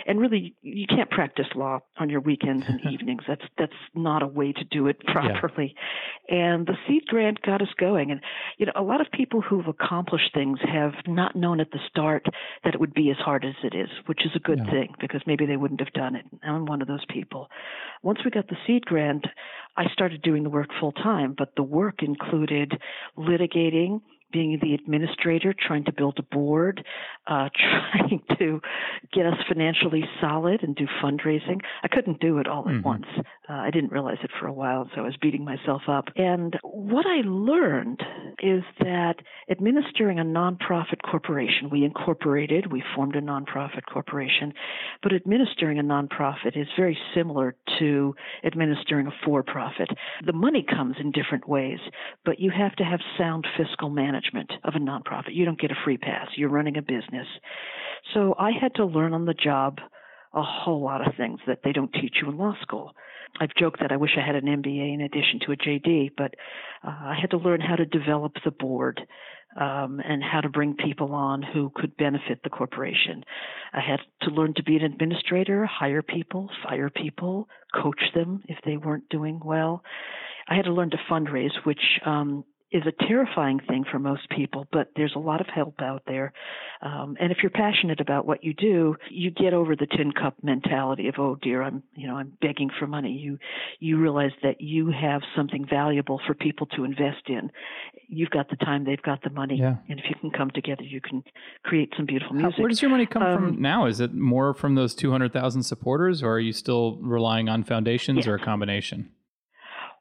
and 0.07 0.17
really 0.17 0.55
you 0.61 0.87
can't 0.87 1.09
practice 1.09 1.47
law 1.53 1.79
on 1.97 2.09
your 2.09 2.21
weekends 2.21 2.63
and 2.65 2.79
evenings. 2.93 3.23
That's 3.27 3.43
that's 3.57 3.73
not 3.93 4.23
a 4.23 4.27
way 4.27 4.53
to 4.53 4.63
do 4.63 4.87
it 4.87 5.05
properly. 5.05 5.75
Yeah. 6.29 6.53
And 6.53 6.65
the 6.65 6.75
seed 6.87 7.07
grant 7.07 7.41
got 7.41 7.61
us 7.61 7.67
going, 7.77 8.09
and 8.09 8.21
you 8.57 8.67
know 8.67 8.71
a 8.73 8.81
lot 8.81 9.01
of 9.01 9.07
people 9.11 9.41
who've 9.41 9.67
accomplished 9.67 10.33
things 10.33 10.59
have 10.63 10.93
not 11.05 11.35
known 11.35 11.59
at 11.59 11.71
the 11.71 11.79
start 11.89 12.25
that 12.63 12.73
it 12.73 12.79
would 12.79 12.93
be 12.93 13.11
as 13.11 13.17
hard 13.17 13.43
as 13.43 13.55
it 13.61 13.75
is, 13.75 13.89
which 14.05 14.25
is 14.25 14.31
a 14.37 14.39
good 14.39 14.59
yeah. 14.59 14.71
thing 14.71 14.93
because 15.01 15.21
maybe 15.27 15.45
they 15.45 15.57
wouldn't 15.57 15.81
have 15.81 15.91
done 15.91 16.15
it. 16.15 16.23
I'm 16.41 16.67
one 16.67 16.81
of 16.81 16.87
those 16.87 17.03
people. 17.09 17.49
Once 18.01 18.19
we 18.23 18.31
got 18.31 18.47
the 18.47 18.55
seed 18.65 18.85
grant, 18.85 19.25
I 19.75 19.89
started 19.91 20.21
doing 20.21 20.43
the 20.43 20.49
work 20.49 20.69
full 20.79 20.93
time, 20.93 21.35
but 21.37 21.49
the 21.57 21.63
work 21.63 22.01
included 22.01 22.79
litigating 23.17 23.99
being 24.31 24.59
the 24.61 24.73
administrator, 24.73 25.53
trying 25.53 25.85
to 25.85 25.91
build 25.91 26.17
a 26.19 26.35
board, 26.35 26.83
uh, 27.27 27.49
trying 27.55 28.21
to 28.37 28.61
get 29.11 29.25
us 29.25 29.37
financially 29.47 30.03
solid 30.21 30.61
and 30.63 30.75
do 30.75 30.85
fundraising. 31.03 31.59
I 31.83 31.87
couldn't 31.87 32.19
do 32.19 32.37
it 32.37 32.47
all 32.47 32.67
at 32.67 32.75
mm-hmm. 32.75 32.87
once. 32.87 33.05
Uh, 33.49 33.53
I 33.53 33.71
didn't 33.71 33.91
realize 33.91 34.17
it 34.23 34.31
for 34.39 34.47
a 34.47 34.53
while, 34.53 34.89
so 34.93 35.01
I 35.01 35.05
was 35.05 35.17
beating 35.21 35.43
myself 35.43 35.83
up. 35.87 36.05
And 36.15 36.57
what 36.63 37.05
I 37.05 37.21
learned 37.25 38.01
is 38.41 38.63
that 38.79 39.15
administering 39.49 40.19
a 40.19 40.23
nonprofit 40.23 41.01
corporation, 41.09 41.69
we 41.71 41.83
incorporated, 41.83 42.71
we 42.71 42.83
formed 42.95 43.15
a 43.15 43.21
nonprofit 43.21 43.85
corporation, 43.91 44.53
but 45.01 45.13
administering 45.13 45.79
a 45.79 45.83
nonprofit 45.83 46.55
is 46.55 46.67
very 46.77 46.97
similar 47.15 47.55
to 47.79 48.13
administering 48.45 49.07
a 49.07 49.11
for 49.25 49.43
profit. 49.43 49.89
The 50.25 50.33
money 50.33 50.65
comes 50.67 50.95
in 50.99 51.11
different 51.11 51.47
ways, 51.47 51.79
but 52.25 52.39
you 52.39 52.51
have 52.51 52.75
to 52.75 52.83
have 52.83 52.99
sound 53.17 53.47
fiscal 53.57 53.89
management 53.89 54.18
of 54.63 54.75
a 54.75 54.79
nonprofit. 54.79 55.33
You 55.33 55.45
don't 55.45 55.59
get 55.59 55.71
a 55.71 55.75
free 55.83 55.97
pass, 55.97 56.27
you're 56.35 56.49
running 56.49 56.77
a 56.77 56.81
business. 56.81 57.27
So 58.13 58.35
I 58.37 58.51
had 58.51 58.75
to 58.75 58.85
learn 58.85 59.13
on 59.13 59.25
the 59.25 59.33
job 59.33 59.79
a 60.33 60.43
whole 60.43 60.81
lot 60.83 61.05
of 61.05 61.15
things 61.15 61.39
that 61.47 61.59
they 61.63 61.71
don't 61.71 61.91
teach 61.93 62.17
you 62.21 62.29
in 62.29 62.37
law 62.37 62.55
school. 62.61 62.93
I've 63.39 63.53
joked 63.57 63.79
that 63.81 63.91
I 63.91 63.97
wish 63.97 64.11
I 64.17 64.25
had 64.25 64.35
an 64.35 64.45
MBA 64.45 64.93
in 64.93 65.01
addition 65.01 65.39
to 65.45 65.51
a 65.51 65.55
JD, 65.55 66.11
but 66.17 66.35
uh, 66.83 66.89
I 66.89 67.17
had 67.19 67.31
to 67.31 67.37
learn 67.37 67.61
how 67.61 67.75
to 67.75 67.85
develop 67.85 68.33
the 68.43 68.51
board 68.51 69.01
um, 69.59 69.99
and 70.03 70.23
how 70.23 70.41
to 70.41 70.49
bring 70.49 70.75
people 70.75 71.13
on 71.13 71.41
who 71.41 71.71
could 71.75 71.95
benefit 71.97 72.41
the 72.43 72.49
corporation. 72.49 73.23
I 73.73 73.81
had 73.81 73.99
to 74.23 74.31
learn 74.31 74.53
to 74.55 74.63
be 74.63 74.75
an 74.77 74.83
administrator, 74.83 75.65
hire 75.65 76.01
people, 76.01 76.49
fire 76.63 76.89
people, 76.89 77.47
coach 77.73 78.01
them 78.13 78.43
if 78.47 78.57
they 78.65 78.77
weren't 78.77 79.09
doing 79.09 79.39
well. 79.43 79.83
I 80.47 80.55
had 80.55 80.65
to 80.65 80.73
learn 80.73 80.91
to 80.91 80.97
fundraise, 81.09 81.53
which 81.63 81.81
um, 82.05 82.43
is 82.71 82.83
a 82.85 83.07
terrifying 83.07 83.59
thing 83.67 83.83
for 83.89 83.97
most 83.97 84.29
people, 84.29 84.67
but 84.71 84.89
there's 84.95 85.13
a 85.15 85.19
lot 85.19 85.41
of 85.41 85.47
help 85.47 85.75
out 85.81 86.03
there. 86.05 86.31
Um, 86.81 87.17
and 87.19 87.31
if 87.31 87.39
you're 87.41 87.49
passionate 87.49 87.99
about 87.99 88.27
what 88.27 88.43
you 88.43 88.53
do, 88.53 88.95
you 89.09 89.31
get 89.31 89.53
over 89.53 89.75
the 89.75 89.87
tin 89.87 90.11
cup 90.11 90.35
mentality 90.43 91.07
of, 91.07 91.15
oh 91.17 91.35
dear, 91.41 91.63
I'm, 91.63 91.81
you 91.95 92.07
know, 92.07 92.15
I'm 92.15 92.33
begging 92.41 92.69
for 92.79 92.85
money. 92.85 93.11
You, 93.11 93.39
you 93.79 93.97
realize 93.97 94.31
that 94.43 94.61
you 94.61 94.91
have 94.91 95.21
something 95.35 95.65
valuable 95.67 96.21
for 96.27 96.35
people 96.35 96.67
to 96.75 96.83
invest 96.83 97.27
in. 97.27 97.51
You've 98.07 98.29
got 98.29 98.49
the 98.49 98.55
time, 98.57 98.85
they've 98.85 99.01
got 99.01 99.23
the 99.23 99.31
money. 99.31 99.57
Yeah. 99.57 99.77
And 99.89 99.99
if 99.99 100.05
you 100.07 100.15
can 100.21 100.29
come 100.29 100.51
together, 100.51 100.83
you 100.83 101.01
can 101.01 101.23
create 101.63 101.91
some 101.97 102.05
beautiful 102.05 102.35
music. 102.35 102.55
How, 102.55 102.61
where 102.61 102.69
does 102.69 102.81
your 102.83 102.91
money 102.91 103.07
come 103.07 103.23
um, 103.23 103.35
from 103.35 103.61
now? 103.61 103.87
Is 103.87 103.99
it 103.99 104.13
more 104.13 104.53
from 104.53 104.75
those 104.75 104.93
200,000 104.93 105.63
supporters 105.63 106.21
or 106.21 106.33
are 106.33 106.39
you 106.39 106.53
still 106.53 106.97
relying 107.01 107.49
on 107.49 107.63
foundations 107.63 108.27
yeah. 108.27 108.33
or 108.33 108.35
a 108.35 108.39
combination? 108.39 109.09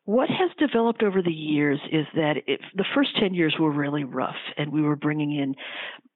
What 0.08 0.30
has 0.30 0.50
developed 0.58 1.02
over 1.02 1.20
the 1.20 1.30
years 1.30 1.78
is 1.92 2.06
that 2.14 2.36
if 2.46 2.62
the 2.74 2.86
first 2.94 3.10
10 3.20 3.34
years 3.34 3.54
were 3.60 3.70
really 3.70 4.04
rough 4.04 4.40
and 4.56 4.72
we 4.72 4.80
were 4.80 4.96
bringing 4.96 5.32
in 5.38 5.54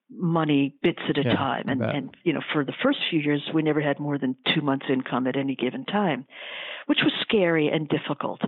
money 0.09 0.75
bits 0.83 1.03
at 1.11 1.19
a 1.19 1.23
yeah, 1.23 1.35
time. 1.35 1.69
And, 1.69 1.83
and, 1.83 2.17
you 2.25 2.33
know, 2.33 2.41
for 2.55 2.65
the 2.65 2.73
first 2.83 3.01
few 3.11 3.21
years, 3.21 3.43
we 3.53 3.61
never 3.61 3.83
had 3.83 4.01
more 4.01 4.17
than 4.17 4.35
two 4.55 4.63
months' 4.63 4.87
income 4.91 5.27
at 5.27 5.37
any 5.37 5.55
given 5.55 5.85
time, 5.85 6.25
which 6.87 7.01
was 7.05 7.13
scary 7.21 7.69
and 7.69 7.87
difficult. 7.87 8.41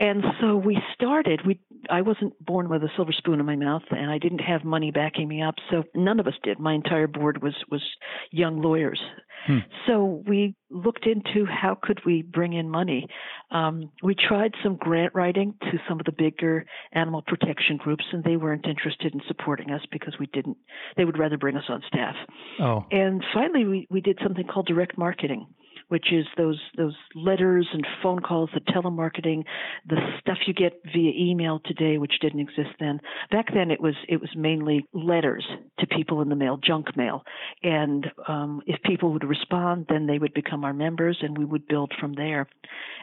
And 0.00 0.24
so 0.40 0.56
we 0.56 0.78
started. 0.94 1.42
We 1.46 1.60
I 1.90 2.00
wasn't 2.00 2.32
born 2.44 2.70
with 2.70 2.82
a 2.82 2.88
silver 2.96 3.12
spoon 3.12 3.38
in 3.38 3.44
my 3.44 3.56
mouth, 3.56 3.82
and 3.90 4.10
I 4.10 4.16
didn't 4.16 4.40
have 4.40 4.64
money 4.64 4.90
backing 4.90 5.28
me 5.28 5.42
up. 5.42 5.56
So 5.70 5.84
none 5.94 6.18
of 6.18 6.26
us 6.26 6.34
did. 6.42 6.58
My 6.58 6.72
entire 6.72 7.06
board 7.06 7.42
was 7.42 7.54
was 7.70 7.82
young 8.30 8.62
lawyers. 8.62 9.00
Hmm. 9.46 9.58
So 9.86 10.22
we 10.26 10.54
looked 10.70 11.06
into 11.06 11.46
how 11.46 11.76
could 11.80 12.00
we 12.06 12.22
bring 12.22 12.54
in 12.54 12.68
money. 12.68 13.06
Um, 13.50 13.90
we 14.02 14.14
tried 14.14 14.52
some 14.62 14.76
grant 14.76 15.14
writing 15.14 15.54
to 15.62 15.78
some 15.88 16.00
of 16.00 16.06
the 16.06 16.12
bigger 16.12 16.64
animal 16.92 17.22
protection 17.26 17.76
groups, 17.76 18.04
and 18.12 18.24
they 18.24 18.36
weren't 18.36 18.66
interested 18.66 19.14
in 19.14 19.20
supporting 19.28 19.70
us 19.70 19.82
because 19.92 20.14
we 20.18 20.26
didn't. 20.32 20.56
They 20.96 21.04
would 21.04 21.18
rather 21.18 21.36
bring 21.36 21.56
us 21.56 21.64
on 21.68 21.82
staff. 21.88 22.14
Oh. 22.58 22.86
And 22.90 23.22
finally, 23.34 23.66
we 23.66 23.86
we 23.90 24.00
did 24.00 24.18
something 24.22 24.46
called 24.46 24.66
direct 24.66 24.96
marketing 24.96 25.46
which 25.90 26.12
is 26.12 26.24
those 26.36 26.60
those 26.76 26.94
letters 27.14 27.66
and 27.72 27.86
phone 28.02 28.20
calls, 28.20 28.48
the 28.54 28.60
telemarketing, 28.60 29.44
the 29.88 29.96
stuff 30.20 30.38
you 30.46 30.54
get 30.54 30.80
via 30.84 31.12
email 31.16 31.60
today, 31.64 31.98
which 31.98 32.20
didn't 32.20 32.40
exist 32.40 32.70
then. 32.78 33.00
Back 33.30 33.52
then, 33.52 33.70
it 33.70 33.80
was 33.80 33.94
it 34.08 34.20
was 34.20 34.30
mainly 34.36 34.86
letters 34.92 35.44
to 35.80 35.86
people 35.86 36.22
in 36.22 36.28
the 36.28 36.36
mail, 36.36 36.56
junk 36.56 36.96
mail, 36.96 37.24
and 37.62 38.06
um, 38.28 38.62
if 38.66 38.80
people 38.82 39.12
would 39.12 39.28
respond, 39.28 39.86
then 39.88 40.06
they 40.06 40.18
would 40.18 40.32
become 40.32 40.64
our 40.64 40.72
members, 40.72 41.18
and 41.22 41.36
we 41.36 41.44
would 41.44 41.66
build 41.66 41.92
from 42.00 42.12
there. 42.14 42.46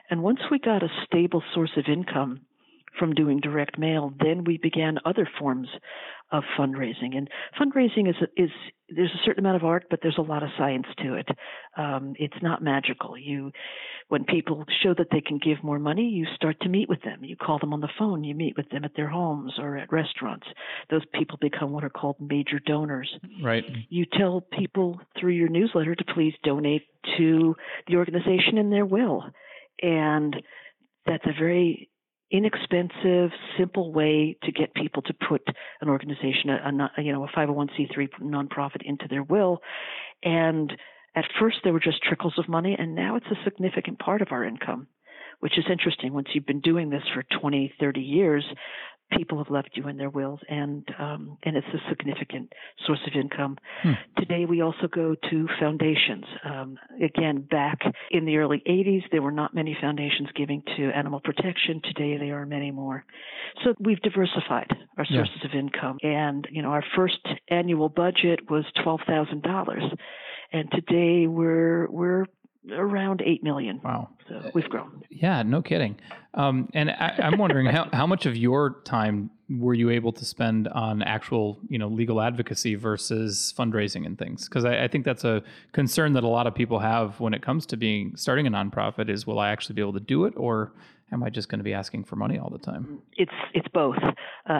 And 0.09 0.23
once 0.23 0.39
we 0.49 0.57
got 0.57 0.83
a 0.83 0.89
stable 1.05 1.43
source 1.53 1.71
of 1.75 1.85
income 1.91 2.41
from 2.97 3.13
doing 3.13 3.39
direct 3.39 3.77
mail, 3.77 4.13
then 4.19 4.43
we 4.43 4.57
began 4.57 4.97
other 5.05 5.27
forms 5.39 5.67
of 6.31 6.43
fundraising. 6.57 7.15
And 7.15 7.29
fundraising 7.59 8.09
is 8.09 8.15
is 8.35 8.49
there's 8.89 9.11
a 9.11 9.25
certain 9.25 9.43
amount 9.43 9.57
of 9.57 9.65
art, 9.65 9.85
but 9.89 9.99
there's 10.01 10.17
a 10.17 10.21
lot 10.21 10.43
of 10.43 10.49
science 10.57 10.85
to 11.03 11.15
it. 11.15 11.27
Um, 11.77 12.13
it's 12.17 12.41
not 12.41 12.61
magical. 12.61 13.17
You, 13.17 13.51
when 14.07 14.23
people 14.23 14.63
show 14.81 14.93
that 14.97 15.07
they 15.11 15.19
can 15.19 15.39
give 15.43 15.61
more 15.61 15.79
money, 15.79 16.03
you 16.03 16.25
start 16.35 16.57
to 16.61 16.69
meet 16.69 16.87
with 16.87 17.01
them. 17.01 17.23
You 17.23 17.35
call 17.35 17.59
them 17.59 17.73
on 17.73 17.81
the 17.81 17.89
phone. 17.99 18.23
You 18.23 18.33
meet 18.33 18.55
with 18.55 18.69
them 18.69 18.85
at 18.85 18.95
their 18.95 19.09
homes 19.09 19.53
or 19.57 19.77
at 19.77 19.91
restaurants. 19.91 20.47
Those 20.89 21.03
people 21.13 21.37
become 21.41 21.71
what 21.71 21.83
are 21.83 21.89
called 21.89 22.15
major 22.19 22.59
donors. 22.65 23.13
Right. 23.43 23.65
You 23.89 24.05
tell 24.05 24.41
people 24.57 25.01
through 25.19 25.33
your 25.33 25.49
newsletter 25.49 25.95
to 25.95 26.05
please 26.13 26.33
donate 26.43 26.83
to 27.17 27.55
the 27.87 27.97
organization 27.97 28.57
in 28.57 28.69
their 28.69 28.85
will, 28.85 29.23
and 29.81 30.35
that's 31.05 31.25
a 31.25 31.39
very 31.39 31.89
inexpensive, 32.31 33.31
simple 33.57 33.93
way 33.93 34.37
to 34.43 34.51
get 34.51 34.73
people 34.73 35.01
to 35.03 35.13
put 35.13 35.41
an 35.81 35.89
organization, 35.89 36.49
a, 36.49 36.89
a, 36.97 37.01
you 37.01 37.13
know, 37.13 37.23
a 37.23 37.29
501c3 37.29 38.09
nonprofit 38.21 38.81
into 38.83 39.07
their 39.09 39.23
will. 39.23 39.59
And 40.23 40.71
at 41.15 41.25
first, 41.39 41.57
there 41.63 41.73
were 41.73 41.79
just 41.79 42.03
trickles 42.03 42.37
of 42.37 42.49
money, 42.49 42.75
and 42.77 42.95
now 42.95 43.15
it's 43.15 43.25
a 43.27 43.43
significant 43.43 43.99
part 43.99 44.21
of 44.21 44.29
our 44.31 44.43
income, 44.43 44.87
which 45.39 45.57
is 45.57 45.65
interesting. 45.71 46.13
Once 46.13 46.27
you've 46.33 46.45
been 46.45 46.61
doing 46.61 46.89
this 46.89 47.03
for 47.13 47.23
20, 47.39 47.73
30 47.79 48.01
years, 48.01 48.43
people 49.11 49.37
have 49.37 49.49
left 49.49 49.69
you 49.73 49.87
in 49.87 49.97
their 49.97 50.09
wills, 50.09 50.39
and 50.49 50.87
um, 50.99 51.37
and 51.43 51.55
it's 51.55 51.67
a 51.73 51.89
significant 51.89 52.51
source 52.85 52.99
of 53.07 53.19
income. 53.19 53.57
Hmm. 53.81 53.91
Today, 54.17 54.45
we 54.45 54.61
also 54.61 54.87
go 54.87 55.15
to 55.29 55.47
foundations. 55.59 56.25
Um, 56.43 56.77
again, 57.03 57.41
back 57.41 57.79
in 58.11 58.25
the 58.25 58.37
early 58.37 58.61
'80s, 58.67 59.03
there 59.11 59.21
were 59.21 59.31
not 59.31 59.53
many 59.53 59.77
foundations 59.79 60.29
giving 60.35 60.63
to 60.77 60.91
animal 60.91 61.19
protection. 61.19 61.81
Today, 61.83 62.17
there 62.17 62.39
are 62.41 62.45
many 62.45 62.71
more. 62.71 63.05
So 63.63 63.73
we've 63.79 64.01
diversified 64.01 64.71
our 64.97 65.05
sources 65.05 65.37
yeah. 65.41 65.49
of 65.49 65.55
income, 65.55 65.97
and 66.03 66.47
you 66.51 66.61
know, 66.61 66.69
our 66.69 66.83
first 66.95 67.19
annual 67.49 67.89
budget 67.89 68.49
was 68.49 68.65
twelve 68.83 69.01
thousand 69.07 69.43
dollars, 69.43 69.83
and 70.51 70.69
today 70.71 71.27
we're 71.27 71.89
we're 71.89 72.25
around 72.71 73.21
eight 73.25 73.43
million. 73.43 73.79
Wow, 73.83 74.09
so 74.27 74.51
we've 74.53 74.69
grown. 74.69 75.03
Yeah, 75.09 75.43
no 75.43 75.61
kidding. 75.61 75.99
Um, 76.33 76.69
and 76.73 76.91
I, 76.91 77.15
am 77.19 77.37
wondering 77.37 77.65
how 77.67 77.89
how 77.93 78.05
much 78.05 78.25
of 78.25 78.35
your 78.35 78.81
time 78.83 79.31
were 79.49 79.73
you 79.73 79.89
able 79.89 80.11
to 80.11 80.25
spend 80.25 80.67
on 80.67 81.01
actual, 81.01 81.59
you 81.69 81.77
know, 81.77 81.87
legal 81.87 82.21
advocacy 82.21 82.75
versus 82.75 83.53
fundraising 83.57 84.05
and 84.05 84.17
things? 84.17 84.47
Because 84.47 84.65
I, 84.65 84.83
I, 84.83 84.87
think 84.87 85.05
that's 85.05 85.23
a 85.23 85.41
concern 85.71 86.13
that 86.13 86.23
a 86.23 86.27
lot 86.27 86.47
of 86.47 86.53
people 86.53 86.79
have 86.79 87.19
when 87.19 87.33
it 87.33 87.41
comes 87.41 87.65
to 87.67 87.77
being 87.77 88.15
starting 88.15 88.45
a 88.45 88.51
nonprofit: 88.51 89.09
is 89.09 89.25
will 89.25 89.39
I 89.39 89.49
actually 89.49 89.75
be 89.75 89.81
able 89.81 89.93
to 89.93 89.99
do 89.99 90.25
it, 90.25 90.33
or 90.35 90.73
am 91.11 91.23
I 91.23 91.29
just 91.29 91.49
going 91.49 91.59
to 91.59 91.63
be 91.63 91.73
asking 91.73 92.03
for 92.03 92.15
money 92.15 92.37
all 92.37 92.49
the 92.49 92.57
time? 92.57 92.99
It's 93.15 93.31
it's 93.53 93.67
both. 93.69 93.97
Uh, 94.47 94.59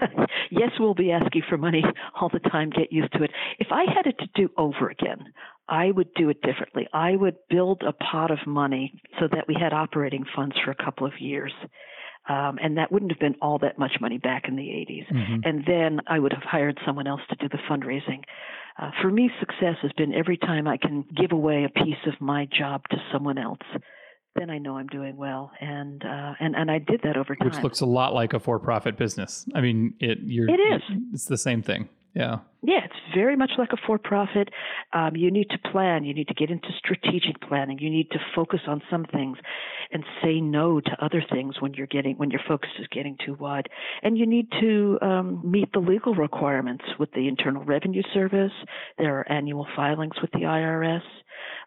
yes, 0.50 0.70
we'll 0.78 0.94
be 0.94 1.10
asking 1.10 1.42
for 1.48 1.56
money 1.56 1.82
all 2.20 2.30
the 2.32 2.38
time. 2.38 2.70
Get 2.70 2.92
used 2.92 3.12
to 3.14 3.22
it. 3.22 3.30
If 3.58 3.68
I 3.70 3.84
had 3.84 4.06
it 4.06 4.18
to 4.18 4.26
do 4.34 4.50
over 4.56 4.88
again, 4.88 5.24
I 5.68 5.90
would 5.90 6.12
do 6.14 6.28
it 6.28 6.42
differently. 6.42 6.88
I 6.92 7.16
would 7.16 7.36
build 7.48 7.82
a 7.86 7.92
pot 7.92 8.30
of 8.30 8.38
money 8.46 9.00
so 9.18 9.28
that 9.32 9.46
we 9.48 9.56
had 9.58 9.72
operating 9.72 10.24
funds 10.34 10.56
for 10.64 10.70
a 10.70 10.84
couple 10.84 11.06
of 11.06 11.12
years. 11.20 11.52
Um, 12.28 12.58
and 12.62 12.76
that 12.76 12.92
wouldn't 12.92 13.10
have 13.10 13.18
been 13.18 13.36
all 13.40 13.58
that 13.60 13.78
much 13.78 13.92
money 14.00 14.18
back 14.18 14.44
in 14.46 14.54
the 14.54 14.62
80s. 14.62 15.10
Mm-hmm. 15.10 15.40
And 15.42 15.64
then 15.66 16.00
I 16.06 16.18
would 16.18 16.32
have 16.32 16.42
hired 16.42 16.78
someone 16.86 17.06
else 17.06 17.22
to 17.30 17.36
do 17.36 17.48
the 17.48 17.58
fundraising. 17.68 18.22
Uh, 18.78 18.90
for 19.00 19.10
me, 19.10 19.30
success 19.40 19.76
has 19.82 19.90
been 19.96 20.14
every 20.14 20.36
time 20.36 20.68
I 20.68 20.76
can 20.76 21.04
give 21.16 21.32
away 21.32 21.64
a 21.64 21.84
piece 21.84 22.06
of 22.06 22.20
my 22.20 22.46
job 22.46 22.82
to 22.90 22.98
someone 23.10 23.38
else 23.38 23.58
then 24.36 24.50
I 24.50 24.58
know 24.58 24.76
I'm 24.76 24.86
doing 24.86 25.16
well. 25.16 25.50
And 25.60 26.02
uh, 26.04 26.34
and 26.40 26.54
and 26.54 26.70
I 26.70 26.78
did 26.78 27.00
that 27.02 27.16
over 27.16 27.34
time. 27.34 27.48
Which 27.48 27.62
looks 27.62 27.80
a 27.80 27.86
lot 27.86 28.14
like 28.14 28.32
a 28.32 28.40
for-profit 28.40 28.96
business. 28.96 29.46
I 29.54 29.60
mean, 29.60 29.94
it 30.00 30.18
you're 30.22 30.48
it 30.48 30.60
is. 30.60 30.82
It's 31.12 31.26
the 31.26 31.38
same 31.38 31.62
thing. 31.62 31.88
Yeah. 32.14 32.38
Yeah, 32.62 32.84
it's 32.84 33.14
very 33.14 33.36
much 33.36 33.52
like 33.56 33.70
a 33.72 33.76
for 33.86 33.96
profit. 33.96 34.50
Um, 34.92 35.16
you 35.16 35.30
need 35.30 35.48
to 35.50 35.70
plan. 35.70 36.04
You 36.04 36.12
need 36.12 36.28
to 36.28 36.34
get 36.34 36.50
into 36.50 36.68
strategic 36.76 37.40
planning. 37.40 37.78
You 37.78 37.88
need 37.88 38.10
to 38.10 38.18
focus 38.34 38.60
on 38.66 38.82
some 38.90 39.06
things 39.06 39.38
and 39.92 40.04
say 40.22 40.40
no 40.40 40.80
to 40.80 41.04
other 41.04 41.22
things 41.32 41.60
when 41.60 41.72
you're 41.74 41.86
getting 41.86 42.16
when 42.16 42.30
your 42.30 42.42
focus 42.46 42.70
is 42.78 42.86
getting 42.88 43.16
too 43.24 43.34
wide. 43.34 43.68
And 44.02 44.18
you 44.18 44.26
need 44.26 44.48
to 44.60 44.98
um, 45.00 45.40
meet 45.44 45.72
the 45.72 45.78
legal 45.78 46.14
requirements 46.14 46.84
with 46.98 47.12
the 47.12 47.28
Internal 47.28 47.64
Revenue 47.64 48.02
Service. 48.12 48.52
There 48.98 49.18
are 49.20 49.32
annual 49.32 49.66
filings 49.74 50.14
with 50.20 50.32
the 50.32 50.40
IRS. 50.40 51.02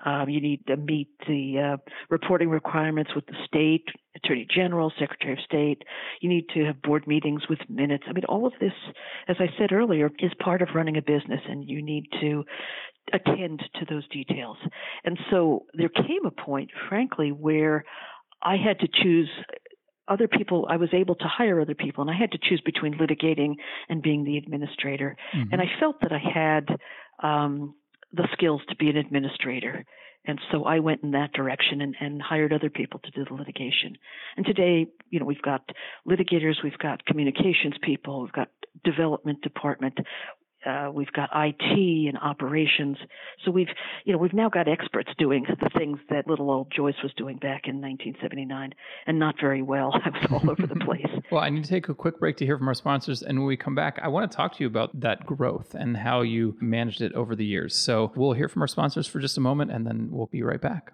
Um, 0.05 0.29
you 0.29 0.41
need 0.41 0.65
to 0.67 0.77
meet 0.77 1.09
the 1.27 1.75
uh, 1.75 1.91
reporting 2.09 2.49
requirements 2.49 3.11
with 3.15 3.25
the 3.27 3.35
state 3.45 3.85
attorney 4.15 4.47
general, 4.53 4.91
secretary 4.99 5.33
of 5.33 5.39
state. 5.45 5.83
You 6.21 6.29
need 6.29 6.47
to 6.53 6.65
have 6.65 6.81
board 6.81 7.07
meetings 7.07 7.43
with 7.49 7.59
minutes. 7.69 8.03
I 8.07 8.13
mean, 8.13 8.25
all 8.25 8.45
of 8.45 8.53
this, 8.59 8.73
as 9.27 9.37
I 9.39 9.47
said 9.57 9.71
earlier, 9.71 10.09
is 10.19 10.31
part 10.39 10.61
of 10.61 10.69
running 10.75 10.97
a 10.97 11.01
business, 11.01 11.41
and 11.47 11.67
you 11.67 11.81
need 11.81 12.05
to 12.21 12.43
attend 13.11 13.61
to 13.79 13.85
those 13.89 14.07
details. 14.09 14.57
And 15.03 15.17
so 15.29 15.65
there 15.73 15.89
came 15.89 16.25
a 16.25 16.31
point, 16.31 16.71
frankly, 16.89 17.31
where 17.31 17.83
I 18.41 18.55
had 18.57 18.79
to 18.79 18.87
choose 18.87 19.29
other 20.07 20.27
people 20.27 20.67
i 20.69 20.75
was 20.75 20.89
able 20.93 21.15
to 21.15 21.25
hire 21.25 21.61
other 21.61 21.75
people 21.75 22.01
and 22.01 22.11
i 22.11 22.13
had 22.13 22.29
to 22.31 22.37
choose 22.37 22.61
between 22.65 22.93
litigating 22.95 23.55
and 23.87 24.01
being 24.01 24.25
the 24.25 24.37
administrator 24.37 25.15
mm-hmm. 25.33 25.49
and 25.51 25.61
i 25.61 25.65
felt 25.79 25.95
that 26.01 26.11
i 26.11 26.19
had 26.19 26.67
um, 27.25 27.73
the 28.13 28.27
skills 28.33 28.61
to 28.69 28.75
be 28.75 28.89
an 28.89 28.97
administrator. 28.97 29.85
And 30.25 30.39
so 30.51 30.63
I 30.63 30.79
went 30.79 31.03
in 31.03 31.11
that 31.11 31.33
direction 31.33 31.81
and, 31.81 31.95
and 31.99 32.21
hired 32.21 32.53
other 32.53 32.69
people 32.69 33.01
to 33.03 33.11
do 33.11 33.25
the 33.25 33.33
litigation. 33.33 33.97
And 34.37 34.45
today, 34.45 34.87
you 35.09 35.19
know, 35.19 35.25
we've 35.25 35.41
got 35.41 35.69
litigators, 36.07 36.63
we've 36.63 36.77
got 36.77 37.05
communications 37.05 37.75
people, 37.81 38.21
we've 38.21 38.31
got 38.31 38.47
development 38.83 39.41
department, 39.41 39.97
uh, 40.65 40.91
we've 40.93 41.11
got 41.11 41.29
IT 41.33 42.07
and 42.07 42.17
operations. 42.17 42.97
So 43.43 43.51
we've, 43.51 43.67
you 44.05 44.13
know, 44.13 44.19
we've 44.19 44.33
now 44.33 44.49
got 44.49 44.67
experts 44.67 45.09
doing 45.17 45.45
the 45.47 45.69
things 45.77 45.99
that 46.09 46.27
little 46.27 46.49
old 46.49 46.71
Joyce 46.75 46.95
was 47.03 47.11
doing 47.17 47.37
back 47.37 47.63
in 47.67 47.81
1979, 47.81 48.73
and 49.07 49.19
not 49.19 49.35
very 49.39 49.61
well. 49.61 49.91
I 50.05 50.09
was 50.09 50.27
all 50.31 50.49
over 50.49 50.65
the 50.67 50.79
place. 50.85 51.07
well, 51.31 51.41
I 51.41 51.49
need 51.49 51.63
to 51.63 51.69
take 51.69 51.89
a 51.89 51.95
quick 51.95 52.19
break 52.19 52.37
to 52.37 52.45
hear 52.45 52.57
from 52.57 52.67
our 52.67 52.73
sponsors, 52.73 53.21
and 53.21 53.39
when 53.39 53.47
we 53.47 53.57
come 53.57 53.75
back, 53.75 53.99
I 54.01 54.07
want 54.07 54.29
to 54.29 54.35
talk 54.35 54.55
to 54.57 54.63
you 54.63 54.67
about 54.67 54.99
that 54.99 55.25
growth 55.25 55.75
and 55.75 55.97
how 55.97 56.21
you 56.21 56.57
managed 56.61 57.01
it 57.01 57.13
over 57.13 57.35
the 57.35 57.45
years. 57.45 57.75
So 57.75 58.11
we'll 58.15 58.33
hear 58.33 58.47
from 58.47 58.61
our 58.61 58.67
sponsors 58.67 59.07
for 59.07 59.19
just 59.19 59.37
a 59.37 59.41
moment, 59.41 59.71
and 59.71 59.85
then 59.85 60.09
we'll 60.11 60.27
be 60.27 60.43
right 60.43 60.61
back. 60.61 60.93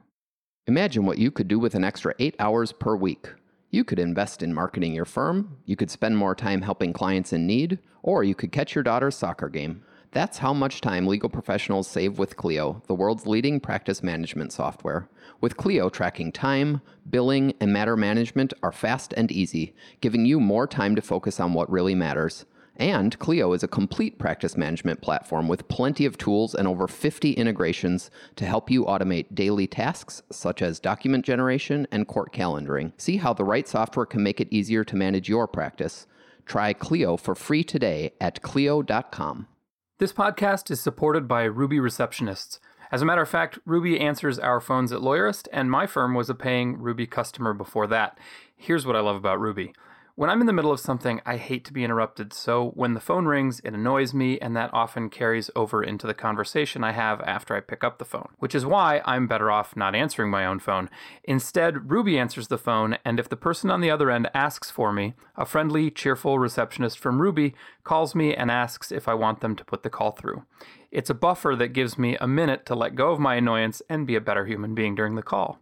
Imagine 0.68 1.06
what 1.06 1.18
you 1.18 1.32
could 1.32 1.48
do 1.48 1.58
with 1.58 1.74
an 1.74 1.84
extra 1.84 2.14
eight 2.20 2.36
hours 2.38 2.72
per 2.72 2.96
week. 2.96 3.30
You 3.72 3.84
could 3.84 4.00
invest 4.00 4.42
in 4.42 4.54
marketing 4.54 4.96
your 4.96 5.06
firm, 5.06 5.58
you 5.66 5.76
could 5.76 5.92
spend 5.92 6.18
more 6.18 6.34
time 6.34 6.64
helping 6.64 6.92
clients 6.92 7.32
in 7.32 7.46
need, 7.46 7.78
or 8.02 8.24
you 8.24 8.34
could 8.34 8.52
catch 8.52 8.74
your 8.74 8.84
daughter's 8.84 9.16
soccer 9.16 9.48
game. 9.48 9.84
That's 10.12 10.40
how 10.40 10.56
much 10.56 10.82
time 10.82 11.06
legal 11.06 11.30
professionals 11.30 11.88
save 11.88 12.18
with 12.18 12.36
Clio, 12.36 12.82
the 12.88 12.96
world's 12.96 13.28
leading 13.28 13.60
practice 13.60 14.02
management 14.02 14.52
software. 14.52 15.08
With 15.40 15.56
Clio, 15.56 15.90
tracking 15.90 16.32
time, 16.32 16.82
billing, 17.12 17.54
and 17.60 17.72
matter 17.72 17.96
management 17.96 18.54
are 18.64 18.72
fast 18.72 19.14
and 19.16 19.32
easy, 19.32 19.76
giving 20.02 20.26
you 20.26 20.40
more 20.40 20.66
time 20.66 20.96
to 20.96 21.02
focus 21.04 21.40
on 21.40 21.54
what 21.54 21.70
really 21.70 21.94
matters. 21.94 22.46
And 22.80 23.20
Clio 23.20 23.52
is 23.52 23.62
a 23.62 23.68
complete 23.68 24.18
practice 24.18 24.56
management 24.56 25.02
platform 25.02 25.50
with 25.50 25.68
plenty 25.68 26.06
of 26.06 26.18
tools 26.18 26.56
and 26.56 26.66
over 26.66 26.88
50 26.88 27.34
integrations 27.34 28.10
to 28.38 28.46
help 28.46 28.72
you 28.72 28.86
automate 28.86 29.36
daily 29.36 29.68
tasks 29.68 30.24
such 30.32 30.62
as 30.62 30.80
document 30.80 31.26
generation 31.26 31.86
and 31.92 32.08
court 32.08 32.32
calendaring. 32.32 32.94
See 32.96 33.18
how 33.18 33.34
the 33.34 33.44
right 33.44 33.68
software 33.68 34.06
can 34.06 34.24
make 34.24 34.40
it 34.40 34.48
easier 34.50 34.86
to 34.86 34.96
manage 34.96 35.28
your 35.28 35.46
practice. 35.46 36.08
Try 36.46 36.72
Clio 36.72 37.18
for 37.18 37.36
free 37.36 37.65
today 37.65 38.13
at 38.22 38.42
Clio.com. 38.42 39.48
This 39.98 40.13
podcast 40.13 40.72
is 40.72 40.80
supported 40.80 41.28
by 41.28 41.44
Ruby 41.44 41.80
Receptionists. 41.80 42.60
As 42.94 43.02
a 43.02 43.06
matter 43.06 43.22
of 43.22 43.30
fact, 43.30 43.60
Ruby 43.65 44.00
answers 44.00 44.39
our 44.39 44.62
phones 44.62 44.94
at 44.94 45.02
Lawyerist, 45.02 45.50
and 45.52 45.70
my 45.70 45.86
firm 45.86 46.13
was 46.13 46.30
a 46.30 46.34
paying 46.34 46.80
Ruby 46.80 47.06
customer 47.06 47.54
before 47.54 47.88
that. 47.88 48.18
Here's 48.56 48.86
what 48.86 48.96
I 48.96 49.02
love 49.02 49.18
about 49.18 49.42
Ruby. 49.42 49.74
When 50.19 50.29
I'm 50.29 50.41
in 50.41 50.47
the 50.47 50.51
middle 50.51 50.73
of 50.73 50.82
something, 50.82 51.21
I 51.25 51.38
hate 51.38 51.63
to 51.63 51.71
be 51.71 51.86
interrupted, 51.86 52.34
so 52.34 52.71
when 52.71 52.93
the 52.93 52.99
phone 52.99 53.23
rings, 53.25 53.62
it 53.63 53.73
annoys 53.73 54.13
me, 54.13 54.38
and 54.39 54.53
that 54.53 54.69
often 54.73 55.10
carries 55.10 55.49
over 55.55 55.82
into 55.82 56.08
the 56.08 56.13
conversation 56.13 56.84
I 56.84 56.91
have 56.91 57.21
after 57.21 57.55
I 57.55 57.62
pick 57.62 57.86
up 57.86 57.99
the 57.99 58.03
phone, 58.03 58.27
which 58.38 58.53
is 58.53 58.65
why 58.65 59.01
I'm 59.05 59.27
better 59.27 59.49
off 59.49 59.77
not 59.77 59.95
answering 59.95 60.29
my 60.29 60.45
own 60.45 60.60
phone. 60.60 60.89
Instead, 61.23 61.89
Ruby 61.89 62.19
answers 62.19 62.49
the 62.49 62.58
phone, 62.58 62.97
and 63.05 63.17
if 63.17 63.29
the 63.29 63.38
person 63.38 63.71
on 63.71 63.79
the 63.79 63.91
other 63.91 64.12
end 64.12 64.29
asks 64.34 64.69
for 64.69 64.91
me, 64.91 65.13
a 65.38 65.45
friendly, 65.45 65.89
cheerful 65.89 66.38
receptionist 66.38 66.99
from 66.99 67.21
Ruby 67.21 67.55
calls 67.86 68.13
me 68.13 68.36
and 68.36 68.51
asks 68.51 68.91
if 68.91 69.08
I 69.08 69.13
want 69.13 69.39
them 69.39 69.55
to 69.55 69.63
put 69.63 69.84
the 69.84 69.89
call 69.89 70.12
through. 70.12 70.43
It's 70.91 71.10
a 71.10 71.13
buffer 71.13 71.55
that 71.55 71.69
gives 71.69 71.97
me 71.97 72.17
a 72.19 72.27
minute 72.27 72.65
to 72.65 72.75
let 72.75 72.95
go 72.95 73.12
of 73.12 73.21
my 73.21 73.36
annoyance 73.36 73.82
and 73.88 74.05
be 74.05 74.17
a 74.17 74.21
better 74.21 74.45
human 74.45 74.75
being 74.75 74.95
during 74.95 75.15
the 75.15 75.23
call. 75.23 75.62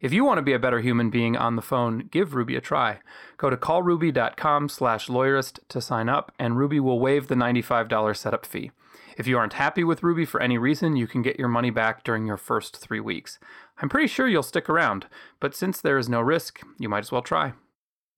If 0.00 0.12
you 0.12 0.24
want 0.24 0.38
to 0.38 0.42
be 0.42 0.52
a 0.52 0.60
better 0.60 0.80
human 0.80 1.10
being 1.10 1.36
on 1.36 1.56
the 1.56 1.62
phone, 1.62 2.08
give 2.12 2.34
Ruby 2.34 2.54
a 2.54 2.60
try. 2.60 3.00
Go 3.36 3.50
to 3.50 3.56
callruby.com 3.56 4.68
slash 4.68 5.08
lawyerist 5.08 5.58
to 5.68 5.80
sign 5.80 6.08
up, 6.08 6.30
and 6.38 6.56
Ruby 6.56 6.78
will 6.78 7.00
waive 7.00 7.26
the 7.26 7.34
$95 7.34 8.16
setup 8.16 8.46
fee. 8.46 8.70
If 9.16 9.26
you 9.26 9.36
aren't 9.36 9.54
happy 9.54 9.82
with 9.82 10.04
Ruby 10.04 10.24
for 10.24 10.40
any 10.40 10.56
reason, 10.56 10.94
you 10.94 11.08
can 11.08 11.22
get 11.22 11.38
your 11.38 11.48
money 11.48 11.70
back 11.70 12.04
during 12.04 12.28
your 12.28 12.36
first 12.36 12.76
three 12.76 13.00
weeks. 13.00 13.40
I'm 13.82 13.88
pretty 13.88 14.06
sure 14.06 14.28
you'll 14.28 14.44
stick 14.44 14.68
around, 14.68 15.06
but 15.40 15.56
since 15.56 15.80
there 15.80 15.98
is 15.98 16.08
no 16.08 16.20
risk, 16.20 16.60
you 16.78 16.88
might 16.88 17.00
as 17.00 17.10
well 17.10 17.22
try. 17.22 17.54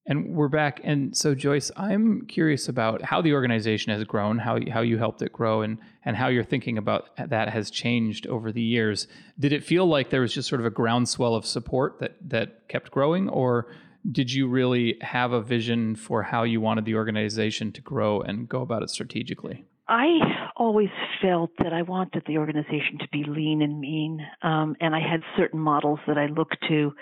And 0.07 0.35
we're 0.35 0.49
back. 0.49 0.81
And 0.83 1.17
so, 1.17 1.35
Joyce, 1.35 1.71
I'm 1.77 2.27
curious 2.27 2.69
about 2.69 3.03
how 3.03 3.21
the 3.21 3.35
organization 3.35 3.93
has 3.93 4.03
grown, 4.05 4.39
how 4.39 4.59
how 4.71 4.81
you 4.81 4.99
helped 4.99 5.23
it 5.23 5.33
grow, 5.33 5.63
and 5.63 5.79
and 6.05 6.17
how 6.17 6.29
you're 6.29 6.43
thinking 6.43 6.79
about 6.79 7.11
that 7.17 7.51
has 7.51 7.71
changed 7.71 8.27
over 8.27 8.51
the 8.51 8.63
years. 8.63 9.07
Did 9.39 9.53
it 9.53 9.63
feel 9.63 9.87
like 9.87 10.11
there 10.11 10.23
was 10.23 10.33
just 10.33 10.49
sort 10.49 10.61
of 10.61 10.67
a 10.67 10.71
groundswell 10.71 11.35
of 11.35 11.45
support 11.45 11.99
that 12.01 12.17
that 12.29 12.69
kept 12.69 12.91
growing, 12.91 13.29
or 13.29 13.67
did 14.11 14.33
you 14.33 14.49
really 14.49 14.97
have 15.03 15.33
a 15.33 15.43
vision 15.43 15.95
for 15.95 16.23
how 16.23 16.45
you 16.45 16.61
wanted 16.61 16.87
the 16.87 16.95
organization 16.95 17.71
to 17.73 17.83
grow 17.83 18.21
and 18.23 18.49
go 18.49 18.63
about 18.63 18.83
it 18.83 18.91
strategically? 18.91 19.67
I 19.89 20.21
always 20.57 20.89
felt 21.21 21.51
that 21.59 21.73
I 21.73 21.83
wanted 21.83 22.23
the 22.27 22.39
organization 22.39 22.99
to 23.01 23.09
be 23.11 23.25
lean 23.25 23.61
and 23.61 23.81
mean, 23.81 24.25
um, 24.43 24.77
and 24.81 24.95
I 24.95 25.01
had 25.01 25.21
certain 25.37 25.59
models 25.59 25.99
that 26.07 26.17
I 26.17 26.27
looked 26.27 26.57
to 26.69 26.93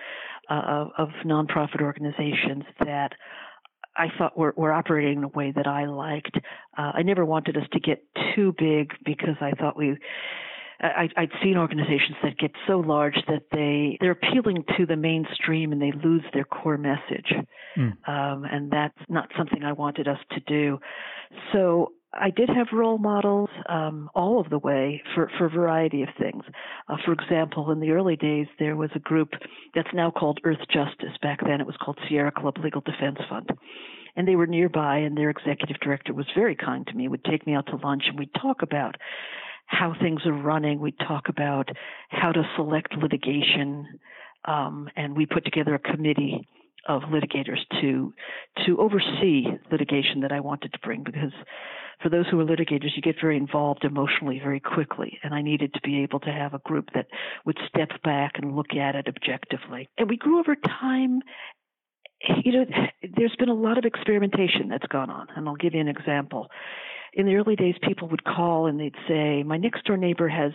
uh, 0.49 0.63
of, 0.67 0.89
of 0.99 1.09
nonprofit 1.25 1.81
organizations 1.81 2.65
that 2.81 3.13
I 3.97 4.07
thought 4.17 4.39
were, 4.39 4.55
were 4.57 4.73
operating 4.73 5.19
in 5.19 5.25
a 5.25 5.29
way 5.29 5.53
that 5.55 5.67
I 5.67 5.87
liked. 5.87 6.37
Uh, 6.77 6.93
I 6.95 7.03
never 7.03 7.25
wanted 7.25 7.57
us 7.57 7.65
to 7.73 7.81
get 7.81 8.05
too 8.35 8.55
big 8.57 8.93
because 9.05 9.37
I 9.41 9.53
thought 9.53 9.77
we. 9.77 9.97
I, 10.81 11.09
I'd 11.17 11.33
seen 11.43 11.57
organizations 11.57 12.19
that 12.23 12.39
get 12.39 12.53
so 12.69 12.79
large 12.79 13.17
that 13.27 13.43
they 13.51 13.99
they're 14.01 14.13
appealing 14.13 14.63
to 14.77 14.87
the 14.87 14.95
mainstream 14.95 15.73
and 15.73 15.83
they 15.83 15.91
lose 16.05 16.23
their 16.33 16.45
core 16.45 16.79
message, 16.79 17.35
mm. 17.77 18.09
um, 18.09 18.45
and 18.45 18.71
that's 18.71 18.95
not 19.09 19.29
something 19.37 19.65
I 19.65 19.73
wanted 19.73 20.07
us 20.07 20.21
to 20.31 20.41
do. 20.47 20.79
So 21.53 21.95
I 22.13 22.31
did 22.31 22.49
have 22.49 22.69
role 22.73 22.99
models 22.99 23.51
um, 23.69 24.09
all 24.15 24.41
of 24.41 24.49
the 24.49 24.59
way 24.59 25.03
for, 25.15 25.31
for 25.37 25.47
a 25.47 25.51
variety 25.51 26.03
of 26.03 26.09
things. 26.19 26.43
Uh, 26.89 26.97
for 27.05 27.13
example, 27.13 27.71
in 27.71 27.81
the 27.81 27.91
early 27.91 28.17
days, 28.17 28.47
there 28.59 28.77
was 28.77 28.91
a 28.95 28.99
group 29.01 29.31
that's 29.75 29.93
now 29.93 30.11
called 30.11 30.41
Earth 30.45 30.67
Justice. 30.73 31.17
Back 31.21 31.41
then, 31.45 31.61
it 31.61 31.67
was 31.67 31.77
called 31.83 31.99
Sierra 32.09 32.33
Club 32.33 32.57
Legal 32.63 32.81
Defense 32.81 33.19
Fund. 33.29 33.51
And 34.17 34.27
they 34.27 34.37
were 34.37 34.47
nearby, 34.47 34.99
and 34.99 35.17
their 35.17 35.31
executive 35.31 35.77
director 35.81 36.15
was 36.15 36.27
very 36.35 36.57
kind 36.57 36.87
to 36.87 36.95
me, 36.95 37.09
would 37.09 37.25
take 37.25 37.47
me 37.47 37.55
out 37.55 37.67
to 37.67 37.77
lunch, 37.77 38.05
and 38.09 38.19
we'd 38.19 38.35
talk 38.41 38.63
about 38.63 38.97
how 39.67 39.95
things 40.01 40.23
are 40.25 40.33
running. 40.33 40.81
We'd 40.81 40.99
talk 40.99 41.29
about 41.29 41.69
how 42.09 42.33
to 42.33 42.43
select 42.57 42.97
litigation. 42.97 43.87
Um, 44.47 44.89
and 44.97 45.15
we 45.15 45.27
put 45.27 45.45
together 45.45 45.75
a 45.75 45.79
committee 45.79 46.49
of 46.89 47.03
litigators 47.03 47.59
to 47.81 48.15
to 48.67 48.79
oversee 48.79 49.45
litigation 49.71 50.21
that 50.23 50.33
I 50.33 50.41
wanted 50.41 50.73
to 50.73 50.79
bring 50.79 51.05
because 51.05 51.33
for 52.03 52.09
those 52.09 52.27
who 52.31 52.39
are 52.41 52.45
litigators, 52.45 52.95
you 52.95 53.03
get 53.03 53.17
very 53.21 53.37
involved 53.37 53.85
emotionally 53.85 54.39
very 54.39 54.61
quickly. 54.61 55.19
And 55.23 55.35
I 55.35 55.43
needed 55.43 55.75
to 55.75 55.81
be 55.83 56.03
able 56.03 56.21
to 56.21 56.31
have 56.31 56.55
a 56.55 56.61
group 56.61 56.91
that 56.95 57.07
would 57.45 57.59
step 57.69 57.91
back 58.05 58.33
and 58.37 58.55
look 58.55 58.75
at 58.75 58.95
it 58.95 59.09
objectively. 59.09 59.89
And 59.99 60.09
we 60.09 60.17
grew 60.17 60.39
over 60.39 60.55
time. 60.55 61.21
You 62.45 62.53
know, 62.53 62.65
there's 63.17 63.37
been 63.39 63.49
a 63.49 63.55
lot 63.55 63.79
of 63.79 63.85
experimentation 63.85 64.69
that's 64.69 64.87
gone 64.87 65.11
on. 65.11 65.29
And 65.35 65.49
I'll 65.49 65.57
give 65.57 65.75
you 65.75 65.81
an 65.81 65.89
example. 65.89 66.49
In 67.15 67.27
the 67.27 67.37
early 67.37 67.57
days, 67.57 67.75
people 67.83 68.09
would 68.09 68.25
call 68.25 68.67
and 68.67 68.79
they'd 68.79 68.95
say, 69.09 69.43
My 69.43 69.57
next 69.57 69.85
door 69.85 69.97
neighbor 69.97 70.29
has 70.29 70.53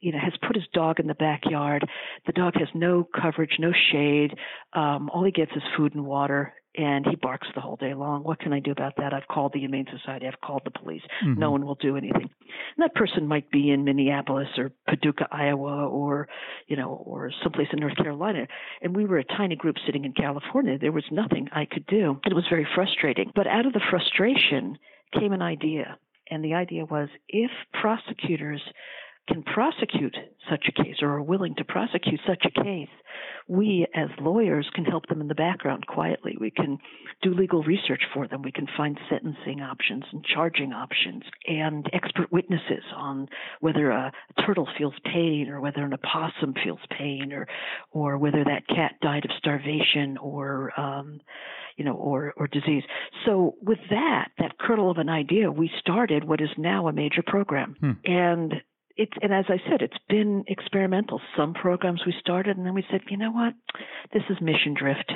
you 0.00 0.12
know, 0.12 0.18
has 0.18 0.32
put 0.46 0.56
his 0.56 0.64
dog 0.72 0.98
in 0.98 1.06
the 1.06 1.14
backyard. 1.14 1.86
The 2.26 2.32
dog 2.32 2.54
has 2.54 2.68
no 2.74 3.06
coverage, 3.20 3.56
no 3.58 3.70
shade. 3.92 4.34
Um, 4.72 5.10
all 5.12 5.24
he 5.24 5.30
gets 5.30 5.52
is 5.52 5.62
food 5.76 5.94
and 5.94 6.06
water 6.06 6.54
and 6.76 7.04
he 7.06 7.16
barks 7.16 7.48
the 7.54 7.60
whole 7.60 7.76
day 7.76 7.94
long. 7.94 8.22
What 8.22 8.38
can 8.38 8.52
I 8.52 8.60
do 8.60 8.70
about 8.70 8.94
that? 8.98 9.12
I've 9.12 9.26
called 9.28 9.52
the 9.52 9.60
Humane 9.60 9.86
Society. 9.90 10.26
I've 10.26 10.40
called 10.40 10.62
the 10.64 10.70
police. 10.70 11.02
Mm-hmm. 11.24 11.40
No 11.40 11.50
one 11.50 11.66
will 11.66 11.74
do 11.76 11.96
anything. 11.96 12.30
And 12.76 12.78
that 12.78 12.94
person 12.94 13.26
might 13.26 13.50
be 13.50 13.70
in 13.70 13.84
Minneapolis 13.84 14.48
or 14.56 14.70
Paducah, 14.88 15.28
Iowa, 15.32 15.86
or 15.86 16.28
you 16.68 16.76
know, 16.76 17.02
or 17.04 17.32
someplace 17.42 17.68
in 17.72 17.80
North 17.80 17.96
Carolina. 17.96 18.46
And 18.82 18.94
we 18.94 19.04
were 19.04 19.18
a 19.18 19.24
tiny 19.24 19.56
group 19.56 19.76
sitting 19.84 20.04
in 20.04 20.12
California. 20.12 20.78
There 20.78 20.92
was 20.92 21.04
nothing 21.10 21.48
I 21.52 21.64
could 21.64 21.86
do. 21.86 22.20
It 22.24 22.34
was 22.34 22.44
very 22.48 22.66
frustrating. 22.74 23.32
But 23.34 23.46
out 23.46 23.66
of 23.66 23.72
the 23.72 23.82
frustration 23.90 24.78
came 25.18 25.32
an 25.32 25.42
idea. 25.42 25.98
And 26.30 26.44
the 26.44 26.54
idea 26.54 26.84
was 26.84 27.08
if 27.28 27.50
prosecutors 27.80 28.62
can 29.30 29.42
prosecute 29.42 30.16
such 30.50 30.66
a 30.68 30.82
case 30.82 30.96
or 31.02 31.10
are 31.10 31.22
willing 31.22 31.54
to 31.56 31.64
prosecute 31.64 32.20
such 32.26 32.44
a 32.44 32.62
case, 32.62 32.88
we 33.46 33.86
as 33.94 34.08
lawyers 34.20 34.68
can 34.74 34.84
help 34.84 35.06
them 35.06 35.20
in 35.20 35.28
the 35.28 35.34
background 35.34 35.86
quietly. 35.86 36.36
We 36.40 36.50
can 36.50 36.78
do 37.22 37.34
legal 37.34 37.62
research 37.62 38.02
for 38.14 38.26
them. 38.26 38.42
We 38.42 38.52
can 38.52 38.66
find 38.76 38.98
sentencing 39.08 39.60
options 39.60 40.04
and 40.12 40.24
charging 40.24 40.72
options 40.72 41.22
and 41.46 41.86
expert 41.92 42.32
witnesses 42.32 42.84
on 42.96 43.28
whether 43.60 43.90
a 43.90 44.12
turtle 44.46 44.68
feels 44.78 44.94
pain 45.04 45.48
or 45.48 45.60
whether 45.60 45.84
an 45.84 45.94
opossum 45.94 46.54
feels 46.64 46.80
pain 46.96 47.32
or 47.32 47.46
or 47.92 48.18
whether 48.18 48.44
that 48.44 48.66
cat 48.68 48.94
died 49.02 49.24
of 49.24 49.30
starvation 49.38 50.16
or 50.18 50.72
um, 50.78 51.20
you 51.76 51.84
know, 51.86 51.94
or, 51.94 52.34
or 52.36 52.46
disease. 52.46 52.82
So 53.24 53.54
with 53.62 53.78
that, 53.88 54.28
that 54.38 54.58
kernel 54.58 54.90
of 54.90 54.98
an 54.98 55.08
idea, 55.08 55.50
we 55.50 55.70
started 55.78 56.24
what 56.24 56.42
is 56.42 56.50
now 56.58 56.88
a 56.88 56.92
major 56.92 57.22
program. 57.26 57.74
Hmm. 57.80 57.92
And 58.04 58.54
it's 59.00 59.12
and 59.22 59.32
as 59.32 59.46
I 59.48 59.56
said, 59.68 59.80
it's 59.80 59.96
been 60.08 60.44
experimental. 60.46 61.20
Some 61.36 61.54
programs 61.54 62.02
we 62.04 62.14
started, 62.20 62.56
and 62.58 62.66
then 62.66 62.74
we 62.74 62.84
said, 62.90 63.00
you 63.08 63.16
know 63.16 63.30
what, 63.32 63.54
this 64.12 64.22
is 64.28 64.36
mission 64.42 64.74
drift. 64.78 65.10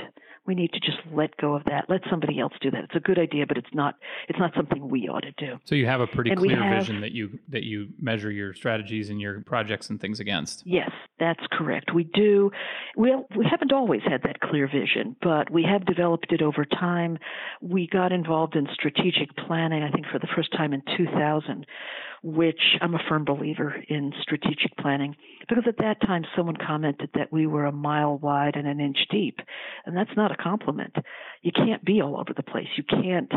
We 0.46 0.54
need 0.54 0.72
to 0.72 0.80
just 0.80 0.98
let 1.10 1.34
go 1.38 1.54
of 1.54 1.64
that. 1.64 1.86
Let 1.88 2.02
somebody 2.10 2.38
else 2.38 2.52
do 2.60 2.70
that. 2.70 2.84
It's 2.84 2.94
a 2.94 3.00
good 3.00 3.18
idea, 3.18 3.46
but 3.46 3.56
it's 3.56 3.72
not. 3.72 3.94
It's 4.28 4.38
not 4.38 4.52
something 4.54 4.90
we 4.90 5.08
ought 5.08 5.22
to 5.22 5.32
do. 5.38 5.58
So 5.64 5.74
you 5.74 5.86
have 5.86 6.02
a 6.02 6.06
pretty 6.06 6.30
and 6.30 6.38
clear 6.38 6.62
have, 6.62 6.80
vision 6.80 7.00
that 7.00 7.12
you 7.12 7.38
that 7.48 7.62
you 7.62 7.88
measure 7.98 8.30
your 8.30 8.52
strategies 8.52 9.08
and 9.08 9.20
your 9.20 9.40
projects 9.40 9.88
and 9.88 9.98
things 9.98 10.20
against. 10.20 10.62
Yes, 10.66 10.90
that's 11.18 11.42
correct. 11.50 11.94
We 11.94 12.04
do. 12.04 12.50
Well, 12.94 13.26
we 13.36 13.46
haven't 13.50 13.72
always 13.72 14.02
had 14.02 14.22
that 14.24 14.40
clear 14.40 14.66
vision, 14.66 15.16
but 15.22 15.50
we 15.50 15.62
have 15.62 15.86
developed 15.86 16.30
it 16.30 16.42
over 16.42 16.66
time. 16.66 17.18
We 17.62 17.86
got 17.90 18.12
involved 18.12 18.54
in 18.54 18.66
strategic 18.74 19.34
planning. 19.46 19.82
I 19.82 19.90
think 19.90 20.06
for 20.12 20.18
the 20.18 20.28
first 20.36 20.52
time 20.52 20.74
in 20.74 20.82
2000 20.96 21.66
which 22.24 22.60
I'm 22.80 22.94
a 22.94 23.02
firm 23.06 23.26
believer 23.26 23.76
in 23.86 24.12
strategic 24.22 24.74
planning 24.80 25.14
because 25.46 25.64
at 25.68 25.76
that 25.76 26.00
time 26.00 26.24
someone 26.34 26.56
commented 26.56 27.10
that 27.14 27.30
we 27.30 27.46
were 27.46 27.66
a 27.66 27.72
mile 27.72 28.16
wide 28.16 28.56
and 28.56 28.66
an 28.66 28.80
inch 28.80 28.96
deep. 29.10 29.40
And 29.84 29.94
that's 29.94 30.16
not 30.16 30.32
a 30.32 30.42
compliment. 30.42 30.96
You 31.42 31.52
can't 31.52 31.84
be 31.84 32.00
all 32.00 32.18
over 32.18 32.32
the 32.34 32.42
place. 32.42 32.68
You 32.78 32.84
can't 32.84 33.30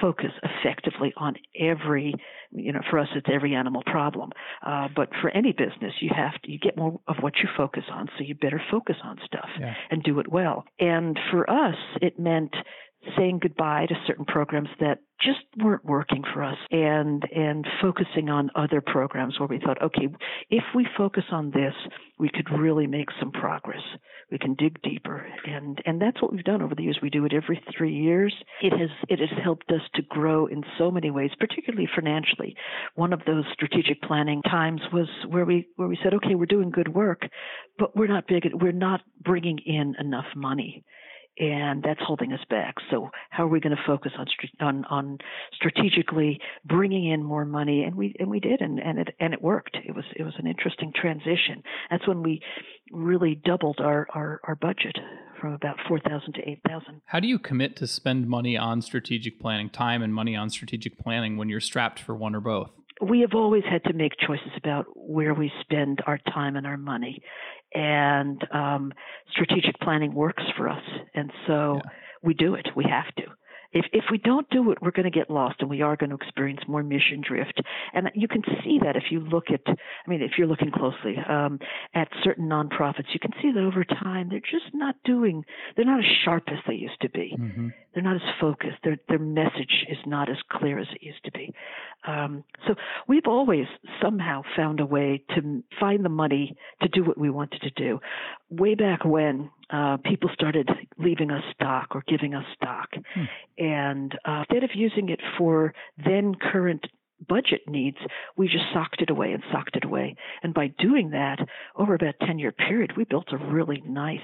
focus 0.00 0.32
effectively 0.42 1.12
on 1.16 1.36
every, 1.58 2.12
you 2.50 2.72
know, 2.72 2.80
for 2.90 2.98
us 2.98 3.06
it's 3.14 3.28
every 3.32 3.54
animal 3.54 3.84
problem. 3.86 4.32
Uh, 4.66 4.88
but 4.94 5.10
for 5.22 5.30
any 5.30 5.52
business, 5.52 5.92
you 6.00 6.10
have 6.14 6.40
to, 6.42 6.50
you 6.50 6.58
get 6.58 6.76
more 6.76 6.98
of 7.06 7.16
what 7.20 7.34
you 7.40 7.48
focus 7.56 7.84
on. 7.92 8.08
So 8.18 8.24
you 8.24 8.34
better 8.34 8.60
focus 8.68 8.96
on 9.04 9.18
stuff 9.24 9.48
yeah. 9.60 9.74
and 9.90 10.02
do 10.02 10.18
it 10.18 10.26
well. 10.28 10.64
And 10.80 11.16
for 11.30 11.48
us, 11.48 11.76
it 12.02 12.18
meant 12.18 12.54
saying 13.16 13.40
goodbye 13.40 13.86
to 13.86 13.94
certain 14.06 14.24
programs 14.24 14.68
that 14.80 15.00
just 15.20 15.40
weren't 15.62 15.84
working 15.84 16.22
for 16.32 16.42
us 16.42 16.58
and 16.70 17.22
and 17.34 17.66
focusing 17.80 18.28
on 18.28 18.50
other 18.56 18.80
programs 18.80 19.38
where 19.38 19.46
we 19.46 19.60
thought 19.60 19.80
okay 19.80 20.08
if 20.50 20.64
we 20.74 20.86
focus 20.96 21.24
on 21.30 21.50
this 21.50 21.74
we 22.18 22.28
could 22.28 22.48
really 22.58 22.86
make 22.86 23.08
some 23.18 23.32
progress. 23.32 23.82
We 24.30 24.38
can 24.38 24.54
dig 24.54 24.80
deeper. 24.82 25.26
And 25.46 25.80
and 25.84 26.00
that's 26.00 26.20
what 26.22 26.32
we've 26.32 26.44
done 26.44 26.62
over 26.62 26.74
the 26.74 26.84
years. 26.84 26.98
We 27.02 27.10
do 27.10 27.24
it 27.24 27.32
every 27.32 27.62
3 27.76 27.92
years. 27.92 28.34
It 28.62 28.72
has 28.72 28.90
it 29.08 29.18
has 29.18 29.38
helped 29.42 29.70
us 29.70 29.82
to 29.94 30.02
grow 30.02 30.46
in 30.46 30.62
so 30.78 30.90
many 30.90 31.10
ways 31.10 31.30
particularly 31.38 31.88
financially. 31.94 32.56
One 32.94 33.12
of 33.12 33.20
those 33.26 33.44
strategic 33.52 34.00
planning 34.02 34.42
times 34.42 34.80
was 34.92 35.08
where 35.28 35.44
we 35.44 35.66
where 35.76 35.88
we 35.88 35.98
said 36.02 36.14
okay 36.14 36.34
we're 36.34 36.46
doing 36.46 36.70
good 36.70 36.94
work 36.94 37.22
but 37.78 37.96
we're 37.96 38.06
not 38.06 38.26
big 38.28 38.44
we're 38.54 38.72
not 38.72 39.00
bringing 39.20 39.58
in 39.58 39.94
enough 39.98 40.26
money 40.36 40.84
and 41.38 41.82
that's 41.82 42.00
holding 42.02 42.32
us 42.32 42.40
back. 42.48 42.76
So 42.90 43.10
how 43.30 43.44
are 43.44 43.48
we 43.48 43.60
going 43.60 43.76
to 43.76 43.82
focus 43.86 44.12
on 44.18 44.26
on 44.60 44.84
on 44.86 45.18
strategically 45.52 46.40
bringing 46.64 47.10
in 47.10 47.22
more 47.22 47.44
money? 47.44 47.82
And 47.82 47.96
we 47.96 48.14
and 48.18 48.30
we 48.30 48.40
did, 48.40 48.60
and 48.60 48.78
and 48.78 48.98
it 48.98 49.08
and 49.20 49.34
it 49.34 49.42
worked. 49.42 49.76
It 49.84 49.94
was 49.94 50.04
it 50.16 50.22
was 50.22 50.34
an 50.38 50.46
interesting 50.46 50.92
transition. 50.94 51.62
That's 51.90 52.06
when 52.06 52.22
we 52.22 52.40
really 52.92 53.34
doubled 53.34 53.80
our 53.80 54.06
our, 54.14 54.40
our 54.44 54.54
budget 54.54 54.96
from 55.40 55.54
about 55.54 55.76
four 55.88 55.98
thousand 55.98 56.34
to 56.34 56.48
eight 56.48 56.60
thousand. 56.66 57.00
How 57.06 57.20
do 57.20 57.26
you 57.26 57.38
commit 57.38 57.76
to 57.76 57.86
spend 57.86 58.28
money 58.28 58.56
on 58.56 58.82
strategic 58.82 59.40
planning, 59.40 59.70
time 59.70 60.02
and 60.02 60.14
money 60.14 60.36
on 60.36 60.50
strategic 60.50 60.98
planning 60.98 61.36
when 61.36 61.48
you're 61.48 61.60
strapped 61.60 61.98
for 61.98 62.14
one 62.14 62.34
or 62.34 62.40
both? 62.40 62.70
we 63.02 63.20
have 63.20 63.34
always 63.34 63.64
had 63.68 63.82
to 63.84 63.92
make 63.92 64.12
choices 64.24 64.52
about 64.56 64.86
where 64.94 65.34
we 65.34 65.50
spend 65.60 66.00
our 66.06 66.18
time 66.32 66.56
and 66.56 66.66
our 66.66 66.76
money 66.76 67.22
and 67.74 68.42
um, 68.52 68.92
strategic 69.32 69.78
planning 69.80 70.14
works 70.14 70.42
for 70.56 70.68
us, 70.68 70.82
and 71.14 71.32
so 71.46 71.80
yeah. 71.84 71.90
we 72.22 72.34
do 72.34 72.54
it. 72.54 72.68
We 72.76 72.84
have 72.84 73.14
to 73.16 73.24
if 73.74 73.86
if 73.92 74.04
we 74.10 74.18
don't 74.18 74.48
do 74.50 74.70
it, 74.70 74.78
we're 74.80 74.92
going 74.92 75.10
to 75.10 75.10
get 75.10 75.28
lost, 75.28 75.56
and 75.60 75.68
we 75.68 75.82
are 75.82 75.96
going 75.96 76.10
to 76.10 76.16
experience 76.16 76.60
more 76.68 76.82
mission 76.82 77.20
drift. 77.26 77.60
And 77.92 78.10
you 78.14 78.28
can 78.28 78.42
see 78.62 78.78
that 78.82 78.96
if 78.96 79.04
you 79.10 79.20
look 79.20 79.46
at, 79.52 79.60
I 79.66 80.08
mean, 80.08 80.22
if 80.22 80.32
you're 80.38 80.46
looking 80.46 80.70
closely 80.70 81.16
um, 81.28 81.58
at 81.94 82.08
certain 82.22 82.48
nonprofits, 82.48 83.12
you 83.12 83.20
can 83.20 83.32
see 83.42 83.50
that 83.52 83.60
over 83.60 83.84
time 83.84 84.28
they're 84.30 84.40
just 84.40 84.72
not 84.72 84.94
doing, 85.04 85.44
they're 85.76 85.84
not 85.84 85.98
as 85.98 86.10
sharp 86.24 86.44
as 86.48 86.58
they 86.66 86.74
used 86.74 87.00
to 87.02 87.10
be. 87.10 87.36
Mm-hmm. 87.38 87.68
They're 87.92 88.02
not 88.02 88.16
as 88.16 88.22
focused. 88.40 88.78
Their 88.84 88.96
their 89.08 89.18
message 89.18 89.84
is 89.88 89.98
not 90.06 90.30
as 90.30 90.36
clear 90.50 90.78
as 90.78 90.86
it 90.94 91.02
used 91.02 91.24
to 91.24 91.32
be. 91.32 91.52
Um, 92.06 92.44
so 92.66 92.74
we've 93.08 93.26
always 93.26 93.66
somehow 94.00 94.42
found 94.56 94.80
a 94.80 94.86
way 94.86 95.22
to 95.34 95.62
find 95.80 96.04
the 96.04 96.08
money 96.08 96.56
to 96.82 96.88
do 96.88 97.02
what 97.02 97.18
we 97.18 97.30
wanted 97.30 97.62
to 97.62 97.70
do. 97.70 98.00
Way 98.50 98.74
back 98.74 99.04
when, 99.04 99.50
uh, 99.70 99.96
people 100.04 100.30
started 100.32 100.68
leaving 100.98 101.30
us 101.30 101.42
stock 101.54 101.88
or 101.92 102.02
giving 102.06 102.34
us 102.34 102.44
stock. 102.54 102.88
Hmm. 103.14 103.24
And 103.58 104.18
uh, 104.24 104.44
instead 104.48 104.64
of 104.64 104.70
using 104.74 105.08
it 105.08 105.20
for 105.38 105.74
then 106.04 106.34
current 106.34 106.84
budget 107.28 107.62
needs, 107.66 107.98
we 108.36 108.46
just 108.46 108.64
socked 108.72 109.00
it 109.00 109.10
away 109.10 109.32
and 109.32 109.42
socked 109.52 109.76
it 109.76 109.84
away. 109.84 110.16
And 110.42 110.52
by 110.52 110.68
doing 110.78 111.10
that, 111.10 111.38
over 111.76 111.94
about 111.94 112.14
a 112.20 112.26
10 112.26 112.38
year 112.38 112.52
period, 112.52 112.92
we 112.96 113.04
built 113.04 113.28
a 113.32 113.38
really 113.38 113.82
nice 113.86 114.20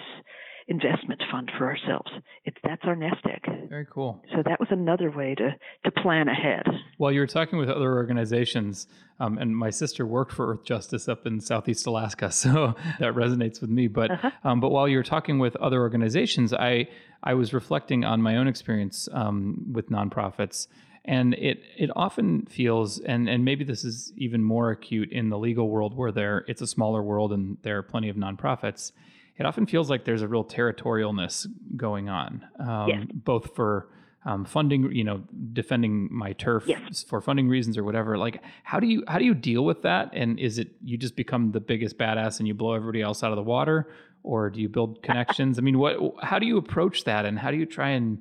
investment 0.71 1.21
fund 1.31 1.51
for 1.59 1.67
ourselves. 1.67 2.11
It's 2.45 2.57
that's 2.63 2.83
our 2.85 2.95
nest 2.95 3.27
egg. 3.27 3.69
Very 3.69 3.87
cool. 3.91 4.23
So 4.33 4.43
that 4.45 4.61
was 4.61 4.69
another 4.71 5.11
way 5.11 5.35
to 5.35 5.51
to 5.85 5.91
plan 6.01 6.29
ahead. 6.29 6.65
While 6.97 7.11
you 7.11 7.21
were 7.21 7.27
talking 7.27 7.59
with 7.59 7.69
other 7.69 7.93
organizations, 7.93 8.87
um, 9.19 9.37
and 9.37 9.55
my 9.55 9.71
sister 9.71 10.07
worked 10.07 10.33
for 10.33 10.53
Earth 10.53 10.65
Justice 10.65 11.09
up 11.09 11.27
in 11.27 11.41
Southeast 11.41 11.87
Alaska, 11.87 12.31
so 12.33 12.75
that 13.01 13.15
resonates 13.15 13.61
with 13.61 13.69
me. 13.69 13.89
But 13.89 14.13
uh-huh. 14.13 14.31
um, 14.45 14.61
but 14.61 14.71
while 14.71 14.89
you 14.89 14.97
were 14.97 15.03
talking 15.03 15.41
with 15.41 15.57
other 15.57 15.81
organizations, 15.81 16.55
I 16.55 16.87
I 17.23 17.35
was 17.35 17.53
reflecting 17.53 18.05
on 18.05 18.23
my 18.23 18.37
own 18.37 18.47
experience 18.47 19.09
um, 19.13 19.67
with 19.73 19.91
nonprofits. 19.91 20.69
And 21.03 21.33
it 21.35 21.63
it 21.79 21.91
often 21.97 22.45
feels, 22.45 23.01
and, 23.01 23.27
and 23.27 23.43
maybe 23.43 23.65
this 23.65 23.85
is 23.85 24.13
even 24.19 24.45
more 24.45 24.71
acute 24.71 25.11
in 25.11 25.31
the 25.31 25.39
legal 25.39 25.71
world 25.71 25.97
where 25.97 26.13
there 26.13 26.45
it's 26.47 26.61
a 26.61 26.67
smaller 26.67 27.03
world 27.03 27.33
and 27.33 27.57
there 27.63 27.79
are 27.79 27.83
plenty 27.83 28.11
of 28.11 28.17
nonprofits 28.17 28.93
it 29.41 29.47
often 29.47 29.67
feels 29.67 29.89
like 29.89 30.05
there's 30.05 30.21
a 30.21 30.29
real 30.29 30.45
territorialness 30.45 31.47
going 31.75 32.11
on, 32.11 32.47
um, 32.59 32.89
yes. 32.89 33.07
both 33.13 33.55
for 33.57 33.89
um, 34.27 34.45
funding, 34.45 34.93
you 34.93 35.03
know, 35.03 35.23
defending 35.55 36.09
my 36.13 36.35
turf 36.35 36.65
yes. 36.67 37.03
for 37.03 37.23
funding 37.23 37.49
reasons 37.49 37.79
or 37.79 37.83
whatever. 37.83 38.19
Like, 38.19 38.43
how 38.65 38.79
do 38.79 38.87
you 38.87 39.03
how 39.09 39.19
do 39.19 39.25
you 39.25 39.33
deal 39.33 39.65
with 39.65 39.81
that? 39.83 40.11
And 40.13 40.39
is 40.39 40.59
it 40.59 40.69
you 40.85 40.99
just 40.99 41.17
become 41.17 41.53
the 41.53 41.61
biggest 41.61 41.97
badass 41.97 42.39
and 42.39 42.47
you 42.47 42.53
blow 42.53 42.75
everybody 42.75 43.01
else 43.01 43.25
out 43.25 43.33
of 43.33 43.37
the 43.37 43.43
water, 43.43 43.91
or 44.23 44.51
do 44.51 44.61
you 44.61 44.69
build 44.69 45.03
connections? 45.03 45.59
I 45.59 45.63
mean, 45.63 45.79
what 45.79 45.97
how 46.23 46.39
do 46.39 46.45
you 46.45 46.59
approach 46.59 47.05
that, 47.05 47.25
and 47.25 47.39
how 47.39 47.51
do 47.51 47.57
you 47.57 47.65
try 47.65 47.91
and 47.91 48.19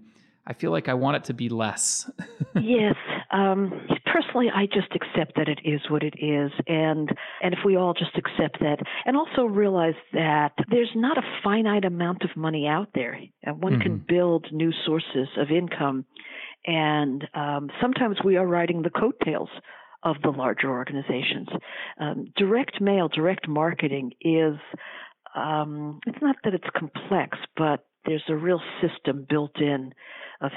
I 0.48 0.54
feel 0.54 0.72
like 0.72 0.88
I 0.88 0.96
want 0.96 1.18
it 1.18 1.26
to 1.26 1.34
be 1.34 1.50
less. 1.50 2.10
yes, 2.56 2.96
um, 3.30 3.72
personally, 4.20 4.48
I 4.54 4.66
just 4.66 4.92
accept 4.96 5.36
that 5.36 5.48
it 5.48 5.60
is 5.64 5.82
what 5.90 6.04
it 6.04 6.16
is, 6.18 6.52
and 6.68 7.10
and 7.42 7.54
if 7.54 7.60
we 7.66 7.76
all 7.76 7.94
just 7.94 8.16
accept 8.18 8.60
that, 8.60 8.78
and 9.06 9.16
also 9.16 9.44
realize 9.44 9.96
that 10.14 10.54
there's 10.70 10.92
not 10.96 11.18
a 11.18 11.22
finite 11.44 11.86
amount 11.86 12.24
of 12.24 12.36
money 12.36 12.68
out 12.68 12.90
there, 12.94 13.20
and 13.44 13.62
one 13.62 13.74
mm-hmm. 13.74 13.82
can 13.82 14.06
build 14.08 14.48
new 14.52 14.72
sources 14.86 15.28
of 15.38 15.52
income, 15.52 16.06
and 16.66 17.28
um, 17.34 17.70
sometimes 17.82 18.18
we 18.24 18.38
are 18.38 18.48
riding 18.48 18.82
the 18.82 18.90
coattails 18.90 19.50
of 20.04 20.16
the 20.24 20.30
larger 20.30 20.70
organizations. 20.70 21.48
Um, 22.00 22.28
direct 22.36 22.82
mail, 22.82 23.08
direct 23.08 23.48
marketing 23.48 24.12
is. 24.22 24.56
Um, 25.36 26.00
it's 26.08 26.18
not 26.24 26.38
that 26.44 26.56
it's 26.56 26.70
complex, 26.76 27.38
but 27.56 27.86
there's 28.06 28.24
a 28.30 28.36
real 28.36 28.62
system 28.82 29.28
built 29.30 29.62
in 29.62 29.94
of 30.42 30.52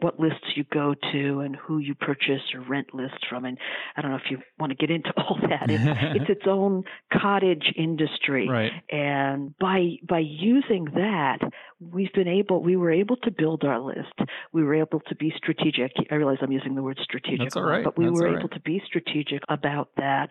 what 0.00 0.18
lists 0.18 0.56
you 0.56 0.64
go 0.72 0.94
to 1.12 1.40
and 1.40 1.54
who 1.56 1.78
you 1.78 1.94
purchase 1.94 2.42
or 2.54 2.60
rent 2.60 2.92
lists 2.92 3.18
from. 3.28 3.44
And 3.44 3.58
I 3.96 4.02
don't 4.02 4.10
know 4.10 4.16
if 4.16 4.30
you 4.30 4.38
want 4.58 4.70
to 4.70 4.76
get 4.76 4.90
into 4.90 5.12
all 5.16 5.38
that. 5.48 5.70
It's, 5.70 5.82
it's 6.22 6.30
its 6.30 6.46
own 6.46 6.84
cottage 7.12 7.72
industry. 7.76 8.48
Right. 8.48 8.72
And 8.90 9.56
by 9.58 9.96
by 10.08 10.20
using 10.20 10.86
that, 10.94 11.38
we've 11.80 12.12
been 12.12 12.28
able 12.28 12.62
we 12.62 12.76
were 12.76 12.90
able 12.90 13.16
to 13.18 13.30
build 13.30 13.64
our 13.64 13.80
list. 13.80 14.14
We 14.52 14.62
were 14.64 14.74
able 14.74 15.00
to 15.08 15.14
be 15.14 15.32
strategic. 15.36 15.92
I 16.10 16.14
realize 16.14 16.38
I'm 16.42 16.52
using 16.52 16.74
the 16.74 16.82
word 16.82 16.98
strategic, 17.02 17.40
That's 17.40 17.56
all 17.56 17.62
right. 17.62 17.84
but 17.84 17.96
we 17.96 18.06
That's 18.06 18.20
were 18.20 18.38
able 18.38 18.48
to 18.48 18.60
be 18.60 18.82
strategic 18.86 19.42
about 19.48 19.90
that 19.96 20.30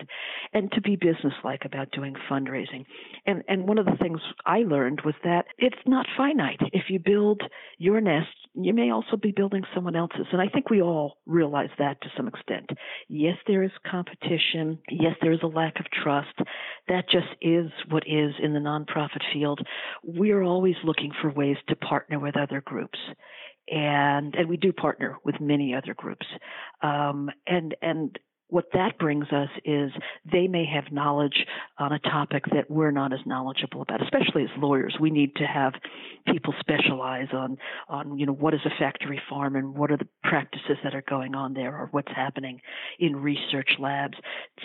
and 0.53 0.71
to 0.73 0.81
be 0.81 0.95
businesslike 0.95 1.63
about 1.65 1.91
doing 1.91 2.15
fundraising. 2.29 2.85
And 3.25 3.43
and 3.47 3.67
one 3.67 3.77
of 3.77 3.85
the 3.85 3.97
things 4.01 4.19
I 4.45 4.59
learned 4.59 5.01
was 5.05 5.15
that 5.23 5.45
it's 5.57 5.77
not 5.85 6.05
finite. 6.17 6.59
If 6.73 6.89
you 6.89 6.99
build 6.99 7.41
your 7.77 8.01
nest, 8.01 8.27
you 8.59 8.73
may 8.73 8.91
also 8.91 9.17
be 9.17 9.31
building 9.31 9.63
someone 9.73 9.95
else's. 9.95 10.27
And 10.31 10.41
I 10.41 10.47
think 10.47 10.69
we 10.69 10.81
all 10.81 11.17
realize 11.25 11.69
that 11.77 12.01
to 12.01 12.09
some 12.15 12.27
extent. 12.27 12.69
Yes, 13.07 13.37
there 13.45 13.63
is 13.63 13.71
competition. 13.89 14.79
Yes, 14.89 15.13
there 15.21 15.31
is 15.31 15.39
a 15.43 15.47
lack 15.47 15.79
of 15.79 15.85
trust. 16.03 16.37
That 16.87 17.09
just 17.09 17.27
is 17.41 17.69
what 17.89 18.03
is 18.07 18.33
in 18.41 18.53
the 18.53 18.59
nonprofit 18.59 19.21
field. 19.33 19.61
We're 20.03 20.43
always 20.43 20.75
looking 20.83 21.11
for 21.21 21.31
ways 21.31 21.57
to 21.69 21.75
partner 21.75 22.19
with 22.19 22.35
other 22.37 22.61
groups 22.61 22.99
and 23.69 24.33
and 24.35 24.47
we 24.47 24.57
do 24.57 24.71
partner 24.71 25.17
with 25.23 25.35
many 25.41 25.73
other 25.73 25.93
groups 25.93 26.25
um, 26.81 27.29
and 27.45 27.75
and 27.81 28.17
what 28.49 28.65
that 28.73 28.97
brings 28.97 29.27
us 29.31 29.49
is 29.65 29.91
they 30.31 30.47
may 30.47 30.65
have 30.65 30.91
knowledge 30.91 31.45
on 31.77 31.91
a 31.91 31.99
topic 31.99 32.45
that 32.53 32.69
we're 32.69 32.91
not 32.91 33.11
as 33.11 33.19
knowledgeable 33.25 33.81
about 33.81 34.01
especially 34.01 34.43
as 34.43 34.49
lawyers. 34.57 34.95
We 34.99 35.09
need 35.09 35.35
to 35.35 35.43
have 35.43 35.73
people 36.25 36.53
specialize 36.59 37.27
on 37.33 37.57
on 37.89 38.17
you 38.17 38.25
know 38.25 38.33
what 38.33 38.53
is 38.53 38.61
a 38.65 38.69
factory 38.79 39.21
farm 39.29 39.55
and 39.55 39.75
what 39.75 39.91
are 39.91 39.97
the 39.97 40.07
practices 40.23 40.77
that 40.83 40.95
are 40.95 41.03
going 41.09 41.35
on 41.35 41.53
there 41.53 41.75
or 41.75 41.87
what's 41.91 42.11
happening 42.15 42.61
in 42.99 43.15
research 43.15 43.71
labs. 43.79 44.17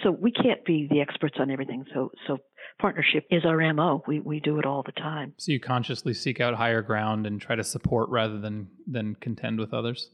So 0.03 0.11
we 0.13 0.31
can't 0.31 0.65
be 0.65 0.87
the 0.91 1.01
experts 1.01 1.37
on 1.41 1.51
everything. 1.51 1.85
So 1.93 2.13
so 2.27 2.39
partnership 2.81 3.27
is 3.31 3.45
our 3.45 3.73
mo 3.73 4.03
we 4.07 4.21
we 4.21 4.39
do 4.39 4.59
it 4.59 4.65
all 4.65 4.85
the 4.85 4.93
time. 4.93 5.35
So 5.39 5.51
you 5.51 5.59
consciously 5.59 6.15
seek 6.15 6.41
out 6.41 6.55
higher 6.55 6.83
ground 6.83 7.27
and 7.27 7.41
try 7.41 7.57
to 7.57 7.65
support 7.65 8.09
rather 8.11 8.39
than 8.39 8.69
than 8.87 9.17
contend 9.17 9.59
with 9.59 9.75
others? 9.75 10.11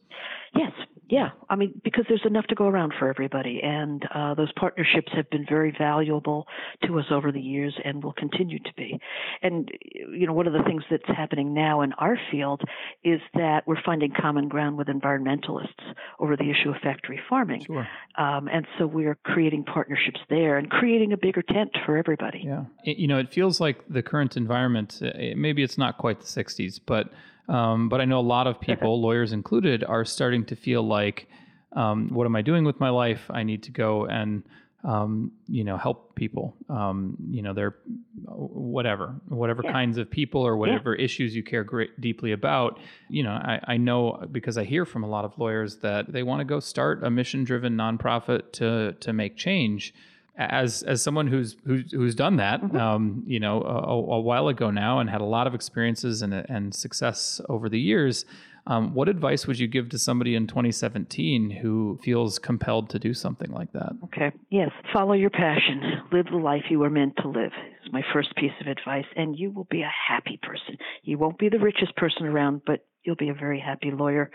Yes 0.54 0.72
yeah, 1.08 1.30
I 1.48 1.56
mean, 1.56 1.80
because 1.82 2.04
there's 2.08 2.24
enough 2.26 2.46
to 2.48 2.54
go 2.54 2.66
around 2.66 2.92
for 2.98 3.08
everybody, 3.08 3.60
and 3.62 4.06
uh, 4.14 4.34
those 4.34 4.52
partnerships 4.52 5.10
have 5.14 5.28
been 5.30 5.46
very 5.48 5.74
valuable 5.76 6.46
to 6.86 6.98
us 6.98 7.06
over 7.10 7.32
the 7.32 7.40
years, 7.40 7.74
and 7.82 8.04
will 8.04 8.12
continue 8.12 8.58
to 8.58 8.74
be. 8.76 9.00
And 9.42 9.70
you 9.94 10.26
know, 10.26 10.34
one 10.34 10.46
of 10.46 10.52
the 10.52 10.62
things 10.64 10.82
that's 10.90 11.06
happening 11.06 11.54
now 11.54 11.80
in 11.80 11.94
our 11.94 12.18
field 12.30 12.60
is 13.04 13.20
that 13.34 13.66
we're 13.66 13.82
finding 13.84 14.12
common 14.20 14.48
ground 14.48 14.76
with 14.76 14.88
environmentalists 14.88 15.94
over 16.20 16.36
the 16.36 16.50
issue 16.50 16.70
of 16.70 16.76
factory 16.82 17.20
farming, 17.28 17.64
sure. 17.64 17.88
um, 18.18 18.48
and 18.48 18.66
so 18.78 18.86
we 18.86 19.06
are 19.06 19.16
creating 19.24 19.64
partnerships 19.64 20.20
there 20.28 20.58
and 20.58 20.68
creating 20.68 21.14
a 21.14 21.16
bigger 21.16 21.42
tent 21.42 21.70
for 21.86 21.96
everybody. 21.96 22.42
Yeah, 22.44 22.64
it, 22.84 22.98
you 22.98 23.08
know, 23.08 23.18
it 23.18 23.32
feels 23.32 23.60
like 23.60 23.82
the 23.88 24.02
current 24.02 24.36
environment. 24.36 25.00
Uh, 25.02 25.10
maybe 25.36 25.62
it's 25.62 25.78
not 25.78 25.96
quite 25.96 26.20
the 26.20 26.26
'60s, 26.26 26.78
but 26.84 27.08
um, 27.48 27.88
but 27.88 28.00
I 28.00 28.04
know 28.04 28.18
a 28.18 28.20
lot 28.20 28.46
of 28.46 28.60
people, 28.60 29.00
lawyers 29.00 29.32
included, 29.32 29.84
are 29.84 30.04
starting 30.04 30.44
to 30.46 30.56
feel 30.56 30.82
like, 30.82 31.28
um, 31.72 32.08
what 32.08 32.26
am 32.26 32.36
I 32.36 32.42
doing 32.42 32.64
with 32.64 32.80
my 32.80 32.90
life? 32.90 33.30
I 33.30 33.42
need 33.42 33.62
to 33.64 33.70
go 33.70 34.06
and 34.06 34.42
um, 34.84 35.32
you 35.48 35.64
know 35.64 35.76
help 35.76 36.14
people. 36.14 36.54
Um, 36.68 37.16
you 37.30 37.42
know, 37.42 37.52
they're 37.52 37.76
whatever, 38.24 39.16
whatever 39.28 39.62
yeah. 39.64 39.72
kinds 39.72 39.98
of 39.98 40.10
people 40.10 40.42
or 40.42 40.56
whatever 40.56 40.94
yeah. 40.94 41.04
issues 41.04 41.34
you 41.34 41.42
care 41.42 41.64
great, 41.64 42.00
deeply 42.00 42.32
about. 42.32 42.78
You 43.08 43.24
know, 43.24 43.32
I, 43.32 43.60
I 43.66 43.76
know 43.76 44.24
because 44.30 44.56
I 44.56 44.64
hear 44.64 44.84
from 44.84 45.02
a 45.02 45.08
lot 45.08 45.24
of 45.24 45.38
lawyers 45.38 45.78
that 45.78 46.12
they 46.12 46.22
want 46.22 46.40
to 46.40 46.44
go 46.44 46.60
start 46.60 47.02
a 47.02 47.10
mission-driven 47.10 47.76
nonprofit 47.76 48.52
to 48.52 48.92
to 49.00 49.12
make 49.12 49.36
change 49.36 49.94
as 50.38 50.82
as 50.84 51.02
someone 51.02 51.26
who's 51.26 51.56
who's, 51.66 51.92
who's 51.92 52.14
done 52.14 52.36
that, 52.36 52.62
mm-hmm. 52.62 52.76
um, 52.76 53.24
you 53.26 53.40
know, 53.40 53.60
a, 53.62 53.92
a, 53.92 54.20
while 54.20 54.48
ago 54.48 54.70
now, 54.70 55.00
and 55.00 55.10
had 55.10 55.20
a 55.20 55.24
lot 55.24 55.46
of 55.46 55.54
experiences 55.54 56.22
and 56.22 56.32
and 56.32 56.74
success 56.74 57.40
over 57.48 57.68
the 57.68 57.80
years. 57.80 58.24
Um, 58.68 58.92
what 58.92 59.08
advice 59.08 59.46
would 59.46 59.58
you 59.58 59.66
give 59.66 59.88
to 59.90 59.98
somebody 59.98 60.34
in 60.34 60.46
2017 60.46 61.48
who 61.50 61.98
feels 62.04 62.38
compelled 62.38 62.90
to 62.90 62.98
do 62.98 63.14
something 63.14 63.50
like 63.50 63.72
that? 63.72 63.92
Okay. 64.04 64.30
Yes. 64.50 64.68
Follow 64.92 65.14
your 65.14 65.30
passion. 65.30 66.02
Live 66.12 66.26
the 66.30 66.36
life 66.36 66.64
you 66.68 66.78
were 66.78 66.90
meant 66.90 67.16
to 67.22 67.28
live. 67.28 67.52
Is 67.82 67.92
my 67.92 68.02
first 68.12 68.36
piece 68.36 68.52
of 68.60 68.66
advice, 68.66 69.06
and 69.16 69.38
you 69.38 69.50
will 69.50 69.66
be 69.70 69.80
a 69.80 69.90
happy 70.08 70.38
person. 70.42 70.76
You 71.02 71.16
won't 71.16 71.38
be 71.38 71.48
the 71.48 71.58
richest 71.58 71.96
person 71.96 72.26
around, 72.26 72.60
but 72.66 72.84
you'll 73.04 73.16
be 73.16 73.30
a 73.30 73.34
very 73.34 73.58
happy 73.58 73.90
lawyer. 73.90 74.30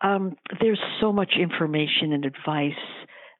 Um, 0.00 0.36
there's 0.60 0.80
so 1.00 1.12
much 1.12 1.32
information 1.38 2.14
and 2.14 2.24
advice 2.24 2.72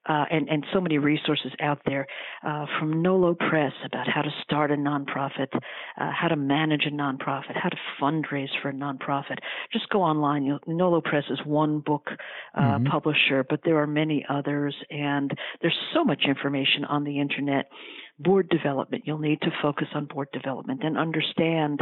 uh, 0.08 0.24
and, 0.30 0.48
and 0.48 0.64
so 0.72 0.80
many 0.80 0.98
resources 0.98 1.52
out 1.60 1.80
there 1.86 2.06
uh, 2.46 2.66
from 2.78 3.02
Nolo 3.02 3.34
Press 3.34 3.72
about 3.84 4.08
how 4.08 4.22
to 4.22 4.30
start 4.42 4.70
a 4.70 4.76
nonprofit, 4.76 5.48
uh, 5.54 5.60
how 5.96 6.28
to 6.28 6.36
manage 6.36 6.86
a 6.86 6.90
nonprofit, 6.90 7.54
how 7.54 7.68
to 7.68 7.76
fundraise 8.00 8.48
for 8.62 8.70
a 8.70 8.72
nonprofit. 8.72 9.38
Just 9.72 9.88
go 9.90 10.02
online. 10.02 10.44
You 10.44 10.52
know, 10.52 10.58
Nolo 10.66 11.00
Press 11.00 11.24
is 11.30 11.38
one 11.44 11.80
book 11.80 12.08
uh, 12.54 12.60
mm-hmm. 12.60 12.86
publisher, 12.86 13.44
but 13.48 13.60
there 13.64 13.76
are 13.82 13.86
many 13.86 14.24
others, 14.28 14.74
and 14.90 15.30
there's 15.60 15.78
so 15.94 16.04
much 16.04 16.22
information 16.26 16.84
on 16.84 17.04
the 17.04 17.20
internet. 17.20 17.70
Board 18.18 18.48
development. 18.48 19.04
You'll 19.06 19.18
need 19.18 19.40
to 19.42 19.50
focus 19.62 19.86
on 19.94 20.06
board 20.06 20.28
development 20.32 20.82
and 20.82 20.98
understand. 20.98 21.80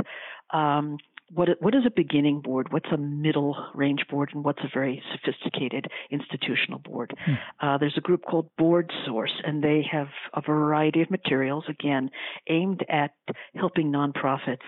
Um, 0.53 0.99
what 1.33 1.49
what 1.61 1.75
is 1.75 1.83
a 1.87 1.91
beginning 1.91 2.41
board? 2.41 2.73
What's 2.73 2.91
a 2.93 2.97
middle 2.97 3.57
range 3.75 4.05
board, 4.09 4.31
and 4.33 4.45
what's 4.45 4.63
a 4.63 4.71
very 4.73 5.03
sophisticated 5.13 5.87
institutional 6.11 6.79
board? 6.79 7.15
Hmm. 7.25 7.35
Uh, 7.61 7.79
there's 7.79 7.97
a 7.97 8.01
group 8.01 8.23
called 8.25 8.51
Board 8.57 8.93
Source, 9.05 9.33
and 9.45 9.63
they 9.63 9.85
have 9.91 10.09
a 10.35 10.41
variety 10.41 11.03
of 11.03 11.11
materials 11.11 11.65
again 11.69 12.11
aimed 12.49 12.85
at 12.89 13.13
helping 13.55 13.91
nonprofits 13.91 14.59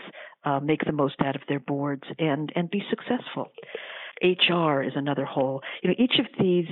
uh, 0.44 0.60
make 0.60 0.84
the 0.84 0.92
most 0.92 1.16
out 1.20 1.36
of 1.36 1.42
their 1.48 1.60
boards 1.60 2.04
and 2.18 2.52
and 2.56 2.70
be 2.70 2.82
successful. 2.90 3.52
HR 4.22 4.82
is 4.82 4.92
another 4.96 5.24
whole. 5.24 5.62
You 5.82 5.90
know, 5.90 5.96
each 5.98 6.18
of 6.18 6.26
these 6.40 6.66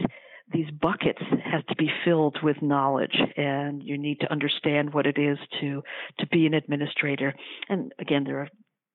these 0.52 0.70
buckets 0.70 1.22
has 1.44 1.64
to 1.68 1.76
be 1.76 1.90
filled 2.04 2.38
with 2.42 2.62
knowledge 2.62 3.16
and 3.36 3.82
you 3.82 3.98
need 3.98 4.20
to 4.20 4.30
understand 4.30 4.94
what 4.94 5.06
it 5.06 5.18
is 5.18 5.38
to 5.60 5.82
to 6.20 6.26
be 6.28 6.46
an 6.46 6.54
administrator 6.54 7.34
and 7.68 7.92
again 7.98 8.22
there 8.22 8.38
are 8.38 8.48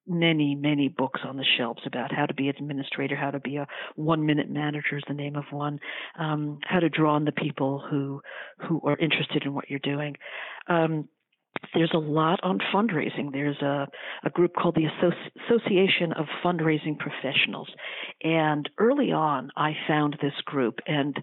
many, 0.07 0.55
many 0.55 0.87
books 0.87 1.21
on 1.23 1.37
the 1.37 1.45
shelves 1.57 1.81
about 1.85 2.11
how 2.13 2.25
to 2.25 2.33
be 2.33 2.49
an 2.49 2.55
administrator, 2.57 3.15
how 3.15 3.31
to 3.31 3.39
be 3.39 3.57
a 3.57 3.67
one 3.95 4.25
minute 4.25 4.49
manager 4.49 4.97
is 4.97 5.03
the 5.07 5.13
name 5.13 5.35
of 5.35 5.45
one, 5.51 5.79
um, 6.17 6.59
how 6.63 6.79
to 6.79 6.89
draw 6.89 7.15
on 7.15 7.25
the 7.25 7.31
people 7.31 7.83
who 7.89 8.21
who 8.67 8.81
are 8.83 8.97
interested 8.97 9.43
in 9.43 9.53
what 9.53 9.69
you're 9.69 9.79
doing. 9.79 10.15
Um, 10.67 11.07
there's 11.73 11.91
a 11.93 11.99
lot 11.99 12.39
on 12.43 12.59
fundraising. 12.73 13.31
There's 13.31 13.61
a, 13.61 13.87
a 14.23 14.29
group 14.29 14.53
called 14.55 14.75
the 14.75 14.85
Associ- 14.85 15.31
Association 15.45 16.11
of 16.13 16.25
Fundraising 16.43 16.97
Professionals. 16.97 17.69
And 18.23 18.67
early 18.77 19.11
on, 19.11 19.51
I 19.55 19.73
found 19.87 20.17
this 20.21 20.33
group 20.45 20.79
and 20.87 21.15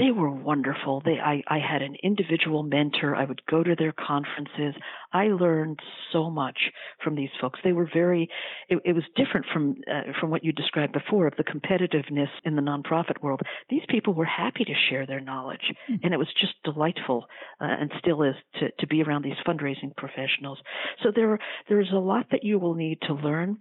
they 0.00 0.10
were 0.10 0.30
wonderful. 0.30 1.02
They, 1.04 1.18
I, 1.22 1.42
I 1.46 1.58
had 1.58 1.82
an 1.82 1.96
individual 2.02 2.62
mentor. 2.62 3.14
I 3.14 3.24
would 3.24 3.42
go 3.46 3.62
to 3.62 3.76
their 3.76 3.92
conferences. 3.92 4.74
I 5.12 5.26
learned 5.26 5.80
so 6.12 6.30
much 6.30 6.58
from 7.04 7.14
these 7.14 7.28
folks. 7.40 7.60
They 7.62 7.72
were 7.72 7.88
very. 7.92 8.28
It, 8.68 8.78
it 8.84 8.94
was 8.94 9.04
different 9.14 9.46
from 9.52 9.76
uh, 9.90 10.12
from 10.18 10.30
what 10.30 10.44
you 10.44 10.52
described 10.52 10.92
before 10.92 11.26
of 11.26 11.34
the 11.36 11.44
competitiveness 11.44 12.30
in 12.44 12.56
the 12.56 12.62
nonprofit 12.62 13.22
world. 13.22 13.40
These 13.68 13.82
people 13.88 14.14
were 14.14 14.24
happy 14.24 14.64
to 14.64 14.74
share 14.88 15.06
their 15.06 15.20
knowledge, 15.20 15.72
mm-hmm. 15.90 16.04
and 16.04 16.14
it 16.14 16.18
was 16.18 16.28
just 16.40 16.54
delightful, 16.64 17.26
uh, 17.60 17.66
and 17.80 17.92
still 17.98 18.22
is 18.22 18.34
to 18.60 18.70
to 18.78 18.86
be 18.86 19.02
around 19.02 19.24
these 19.24 19.34
fundraising 19.46 19.94
professionals. 19.96 20.58
So 21.02 21.10
there 21.14 21.38
there 21.68 21.80
is 21.80 21.90
a 21.92 21.98
lot 21.98 22.26
that 22.30 22.44
you 22.44 22.58
will 22.58 22.74
need 22.74 23.00
to 23.02 23.14
learn. 23.14 23.58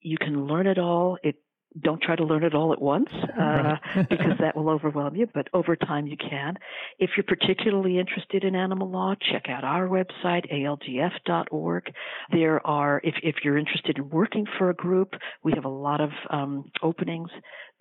You 0.00 0.18
can 0.18 0.46
learn 0.46 0.66
it 0.66 0.78
all. 0.78 1.18
It 1.22 1.36
don't 1.80 2.02
try 2.02 2.16
to 2.16 2.24
learn 2.24 2.44
it 2.44 2.54
all 2.54 2.72
at 2.72 2.80
once 2.80 3.08
uh, 3.38 3.76
because 4.10 4.38
that 4.40 4.56
will 4.56 4.68
overwhelm 4.68 5.16
you, 5.16 5.28
but 5.32 5.48
over 5.54 5.76
time 5.76 6.06
you 6.06 6.16
can. 6.16 6.56
If 6.98 7.10
you're 7.16 7.24
particularly 7.24 7.98
interested 7.98 8.44
in 8.44 8.54
animal 8.54 8.90
law, 8.90 9.14
check 9.32 9.44
out 9.48 9.64
our 9.64 9.88
website, 9.88 10.52
aldf.org. 10.52 11.92
There 12.30 12.66
are, 12.66 13.00
if, 13.02 13.14
if 13.22 13.36
you're 13.44 13.58
interested 13.58 13.98
in 13.98 14.10
working 14.10 14.46
for 14.58 14.70
a 14.70 14.74
group, 14.74 15.14
we 15.42 15.52
have 15.54 15.64
a 15.64 15.70
lot 15.70 16.00
of 16.00 16.10
um, 16.30 16.70
openings 16.82 17.30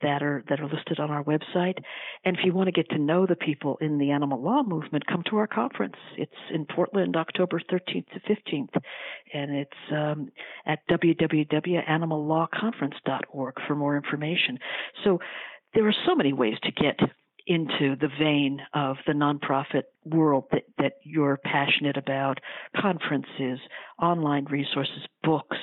that 0.02 0.24
are 0.24 0.44
that 0.50 0.60
are 0.60 0.68
listed 0.68 1.00
on 1.00 1.12
our 1.12 1.24
website. 1.24 1.78
And 2.26 2.36
if 2.38 2.44
you 2.46 2.54
want 2.54 2.68
to 2.68 2.72
get 2.72 2.90
to 2.92 2.98
know 2.98 3.26
the 3.26 3.36
people 3.36 3.78
in 3.82 3.98
the 3.98 4.12
animal 4.12 4.42
law 4.42 4.64
movement, 4.64 5.06
come 5.08 5.24
to 5.30 5.36
our 5.38 5.48
conference. 5.48 5.96
It's 6.18 6.32
in 6.54 6.66
Portland, 6.66 7.16
October 7.16 7.60
13th 7.60 8.08
to 8.14 8.20
15th, 8.30 8.76
and 9.34 9.56
it's 9.56 9.72
um, 9.92 10.30
at 10.66 10.80
www.animallawconference.org 10.90 13.56
for 13.68 13.76
more 13.76 13.96
information. 13.96 14.58
So 15.04 15.20
there 15.74 15.88
are 15.88 15.96
so 16.06 16.16
many 16.16 16.34
ways 16.34 16.58
to 16.64 16.72
get 16.72 17.00
into 17.48 17.96
the 18.00 18.10
vein 18.20 18.62
of 18.74 18.98
the 19.08 19.14
nonprofit 19.14 19.84
world 20.06 20.46
that, 20.52 20.64
that 20.78 20.94
you're 21.04 21.40
passionate 21.44 21.98
about 21.98 22.40
conferences, 22.80 23.60
online 24.02 24.46
resources, 24.46 25.08
books, 25.24 25.58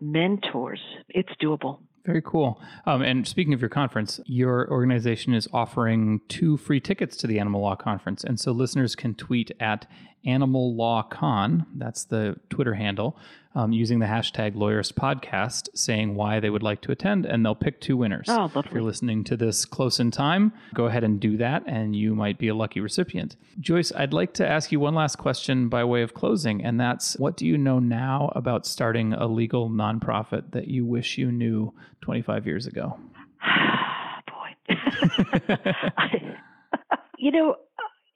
mentors. 0.00 0.80
It's 1.08 1.32
doable. 1.42 1.80
Very 2.04 2.20
cool. 2.20 2.60
Um, 2.84 3.00
and 3.00 3.26
speaking 3.26 3.54
of 3.54 3.62
your 3.62 3.70
conference, 3.70 4.20
your 4.26 4.70
organization 4.70 5.32
is 5.32 5.48
offering 5.54 6.20
two 6.28 6.58
free 6.58 6.78
tickets 6.78 7.16
to 7.18 7.26
the 7.26 7.38
Animal 7.38 7.62
Law 7.62 7.76
Conference. 7.76 8.22
And 8.24 8.38
so 8.38 8.52
listeners 8.52 8.94
can 8.94 9.14
tweet 9.14 9.50
at 9.58 9.86
Animal 10.26 10.74
Law 10.74 11.02
Con, 11.02 11.66
that's 11.74 12.04
the 12.04 12.36
Twitter 12.50 12.74
handle, 12.74 13.16
um, 13.54 13.72
using 13.72 13.98
the 14.00 14.06
hashtag 14.06 14.54
Lawyerist 14.54 14.94
Podcast, 14.94 15.68
saying 15.74 16.14
why 16.14 16.40
they 16.40 16.50
would 16.50 16.62
like 16.62 16.80
to 16.82 16.92
attend, 16.92 17.24
and 17.24 17.44
they'll 17.44 17.54
pick 17.54 17.80
two 17.80 17.96
winners. 17.96 18.26
Oh, 18.28 18.50
If 18.54 18.72
you're 18.72 18.82
listening 18.82 19.22
to 19.24 19.36
this 19.36 19.64
close 19.64 20.00
in 20.00 20.10
time, 20.10 20.52
go 20.74 20.86
ahead 20.86 21.04
and 21.04 21.20
do 21.20 21.36
that, 21.36 21.62
and 21.66 21.94
you 21.94 22.14
might 22.14 22.38
be 22.38 22.48
a 22.48 22.54
lucky 22.54 22.80
recipient. 22.80 23.36
Joyce, 23.60 23.92
I'd 23.94 24.12
like 24.12 24.32
to 24.34 24.48
ask 24.48 24.72
you 24.72 24.80
one 24.80 24.94
last 24.94 25.16
question 25.16 25.68
by 25.68 25.84
way 25.84 26.02
of 26.02 26.14
closing, 26.14 26.64
and 26.64 26.80
that's 26.80 27.16
what 27.18 27.36
do 27.36 27.46
you 27.46 27.56
know 27.56 27.78
now 27.78 28.32
about 28.34 28.66
starting 28.66 29.12
a 29.12 29.26
legal 29.26 29.70
nonprofit 29.70 30.50
that 30.50 30.66
you 30.68 30.84
wish 30.84 31.16
you 31.18 31.30
knew 31.30 31.72
25 32.00 32.46
years 32.46 32.66
ago? 32.66 32.98
Boy. 34.26 34.76
I, 35.96 36.36
you 37.18 37.30
know, 37.30 37.56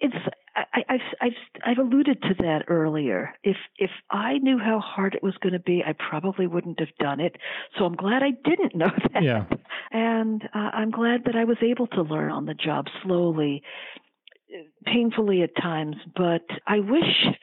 it's 0.01 0.14
I, 0.57 0.83
have 0.88 1.01
I've 1.21 1.33
I've 1.64 1.79
alluded 1.79 2.23
to 2.23 2.35
that 2.38 2.64
earlier. 2.68 3.35
If 3.42 3.57
if 3.79 3.90
I 4.11 4.38
knew 4.38 4.59
how 4.59 4.81
hard 4.81 5.14
it 5.14 5.23
was 5.23 5.35
going 5.40 5.53
to 5.53 5.59
be, 5.59 5.83
I 5.87 5.92
probably 5.92 6.47
wouldn't 6.47 6.81
have 6.81 6.94
done 6.99 7.21
it. 7.21 7.37
So 7.79 7.85
I'm 7.85 7.97
glad 7.97 8.23
I 8.23 8.31
didn't 8.49 8.75
know 8.75 8.90
that. 9.14 9.23
Yeah. 9.23 9.44
And 9.90 10.42
uh, 10.55 10.71
I'm 10.73 10.90
glad 10.90 11.25
that 11.25 11.37
I 11.37 11.44
was 11.44 11.59
able 11.62 11.87
to 11.88 12.03
learn 12.03 12.31
on 12.31 12.47
the 12.47 12.55
job 12.55 12.87
slowly, 13.03 13.62
painfully 14.85 15.42
at 15.42 15.57
times. 15.57 15.97
But 16.16 16.47
I 16.66 16.81
wish. 16.81 17.27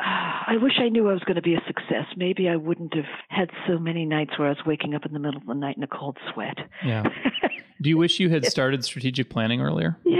I 0.00 0.56
wish 0.62 0.74
I 0.78 0.88
knew 0.88 1.10
I 1.10 1.12
was 1.12 1.24
going 1.24 1.36
to 1.36 1.42
be 1.42 1.54
a 1.54 1.62
success. 1.66 2.06
Maybe 2.16 2.48
I 2.48 2.54
wouldn't 2.54 2.94
have 2.94 3.04
had 3.28 3.50
so 3.66 3.78
many 3.78 4.06
nights 4.06 4.38
where 4.38 4.46
I 4.46 4.52
was 4.52 4.64
waking 4.64 4.94
up 4.94 5.04
in 5.04 5.12
the 5.12 5.18
middle 5.18 5.40
of 5.40 5.46
the 5.46 5.54
night 5.54 5.76
in 5.76 5.82
a 5.82 5.88
cold 5.88 6.16
sweat. 6.32 6.56
Yeah. 6.84 7.02
Do 7.82 7.88
you 7.88 7.98
wish 7.98 8.20
you 8.20 8.28
had 8.30 8.44
started 8.46 8.84
strategic 8.84 9.30
planning 9.30 9.60
earlier? 9.60 9.96
Yes. 10.04 10.18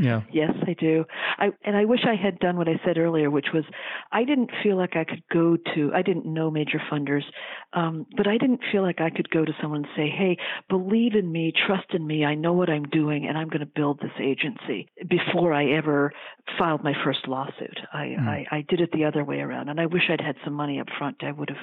Yeah. 0.00 0.22
yes, 0.32 0.52
I 0.66 0.74
do. 0.74 1.04
I 1.38 1.50
and 1.64 1.76
I 1.76 1.84
wish 1.84 2.00
I 2.06 2.14
had 2.14 2.38
done 2.38 2.56
what 2.56 2.68
I 2.68 2.80
said 2.84 2.96
earlier, 2.96 3.30
which 3.30 3.48
was 3.52 3.64
I 4.12 4.24
didn't 4.24 4.50
feel 4.62 4.76
like 4.76 4.96
I 4.96 5.04
could 5.04 5.22
go 5.32 5.56
to 5.74 5.90
I 5.94 6.02
didn't 6.02 6.26
know 6.26 6.50
major 6.50 6.80
funders, 6.90 7.24
um, 7.72 8.06
but 8.16 8.26
I 8.26 8.38
didn't 8.38 8.60
feel 8.72 8.82
like 8.82 9.00
I 9.00 9.10
could 9.10 9.30
go 9.30 9.44
to 9.44 9.52
someone 9.60 9.84
and 9.84 9.92
say, 9.96 10.08
Hey, 10.08 10.38
believe 10.68 11.14
in 11.14 11.30
me, 11.30 11.52
trust 11.66 11.92
in 11.92 12.06
me, 12.06 12.24
I 12.24 12.34
know 12.34 12.52
what 12.52 12.70
I'm 12.70 12.84
doing 12.84 13.26
and 13.26 13.36
I'm 13.36 13.48
gonna 13.48 13.66
build 13.66 14.00
this 14.00 14.12
agency 14.20 14.88
before 15.08 15.52
I 15.52 15.70
ever 15.72 16.12
filed 16.58 16.82
my 16.82 16.94
first 17.04 17.28
lawsuit. 17.28 17.78
I, 17.92 18.16
mm. 18.18 18.26
I, 18.26 18.46
I 18.50 18.64
did 18.68 18.80
it 18.80 18.90
the 18.92 19.04
other 19.04 19.24
way 19.24 19.40
around 19.40 19.68
and 19.68 19.80
I 19.80 19.86
wish 19.86 20.04
I'd 20.08 20.20
had 20.20 20.36
some 20.44 20.54
money 20.54 20.80
up 20.80 20.88
front. 20.98 21.22
I 21.22 21.32
would 21.32 21.50
have 21.50 21.58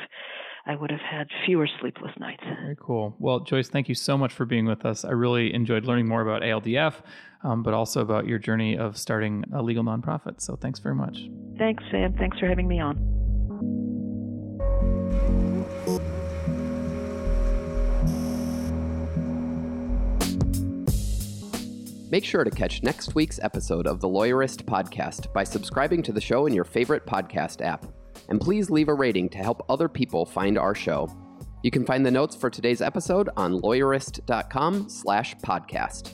I 0.67 0.75
would 0.75 0.91
have 0.91 0.99
had 0.99 1.27
fewer 1.45 1.67
sleepless 1.79 2.11
nights. 2.19 2.43
Very 2.43 2.75
cool. 2.77 3.15
Well, 3.19 3.39
Joyce, 3.39 3.69
thank 3.69 3.87
you 3.87 3.95
so 3.95 4.17
much 4.17 4.33
for 4.33 4.45
being 4.45 4.65
with 4.65 4.85
us. 4.85 5.05
I 5.05 5.11
really 5.11 5.53
enjoyed 5.53 5.85
learning 5.85 6.09
more 6.09 6.21
about 6.21 6.41
ALDF, 6.41 6.95
um, 7.43 7.63
but 7.63 7.73
also 7.73 8.01
about 8.01 8.27
your 8.27 8.37
journey 8.37 8.77
of 8.77 8.97
starting 8.97 9.45
a 9.53 9.63
legal 9.63 9.83
nonprofit. 9.83 10.41
So 10.41 10.57
thanks 10.57 10.79
very 10.79 10.95
much. 10.95 11.29
Thanks, 11.57 11.83
Sam. 11.89 12.13
Thanks 12.13 12.37
for 12.37 12.47
having 12.47 12.67
me 12.67 12.81
on. 12.81 12.97
Make 22.09 22.25
sure 22.25 22.43
to 22.43 22.51
catch 22.51 22.83
next 22.83 23.15
week's 23.15 23.39
episode 23.41 23.87
of 23.87 24.01
the 24.01 24.07
Lawyerist 24.07 24.63
podcast 24.63 25.31
by 25.33 25.43
subscribing 25.43 26.03
to 26.03 26.11
the 26.11 26.21
show 26.21 26.45
in 26.45 26.53
your 26.53 26.63
favorite 26.63 27.05
podcast 27.05 27.61
app 27.61 27.85
and 28.29 28.41
please 28.41 28.69
leave 28.69 28.89
a 28.89 28.93
rating 28.93 29.29
to 29.29 29.37
help 29.37 29.65
other 29.69 29.87
people 29.87 30.25
find 30.25 30.57
our 30.57 30.75
show. 30.75 31.09
You 31.63 31.71
can 31.71 31.85
find 31.85 32.05
the 32.05 32.11
notes 32.11 32.35
for 32.35 32.49
today's 32.49 32.81
episode 32.81 33.29
on 33.35 33.61
lawyerist.com 33.61 34.89
slash 34.89 35.35
podcast. 35.37 36.13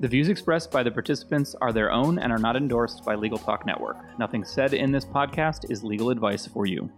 The 0.00 0.08
views 0.08 0.28
expressed 0.28 0.70
by 0.70 0.82
the 0.82 0.90
participants 0.90 1.54
are 1.60 1.72
their 1.72 1.92
own 1.92 2.18
and 2.18 2.32
are 2.32 2.38
not 2.38 2.56
endorsed 2.56 3.04
by 3.04 3.14
Legal 3.14 3.38
Talk 3.38 3.64
Network. 3.64 4.18
Nothing 4.18 4.44
said 4.44 4.74
in 4.74 4.90
this 4.90 5.04
podcast 5.04 5.70
is 5.70 5.84
legal 5.84 6.10
advice 6.10 6.46
for 6.46 6.66
you. 6.66 6.90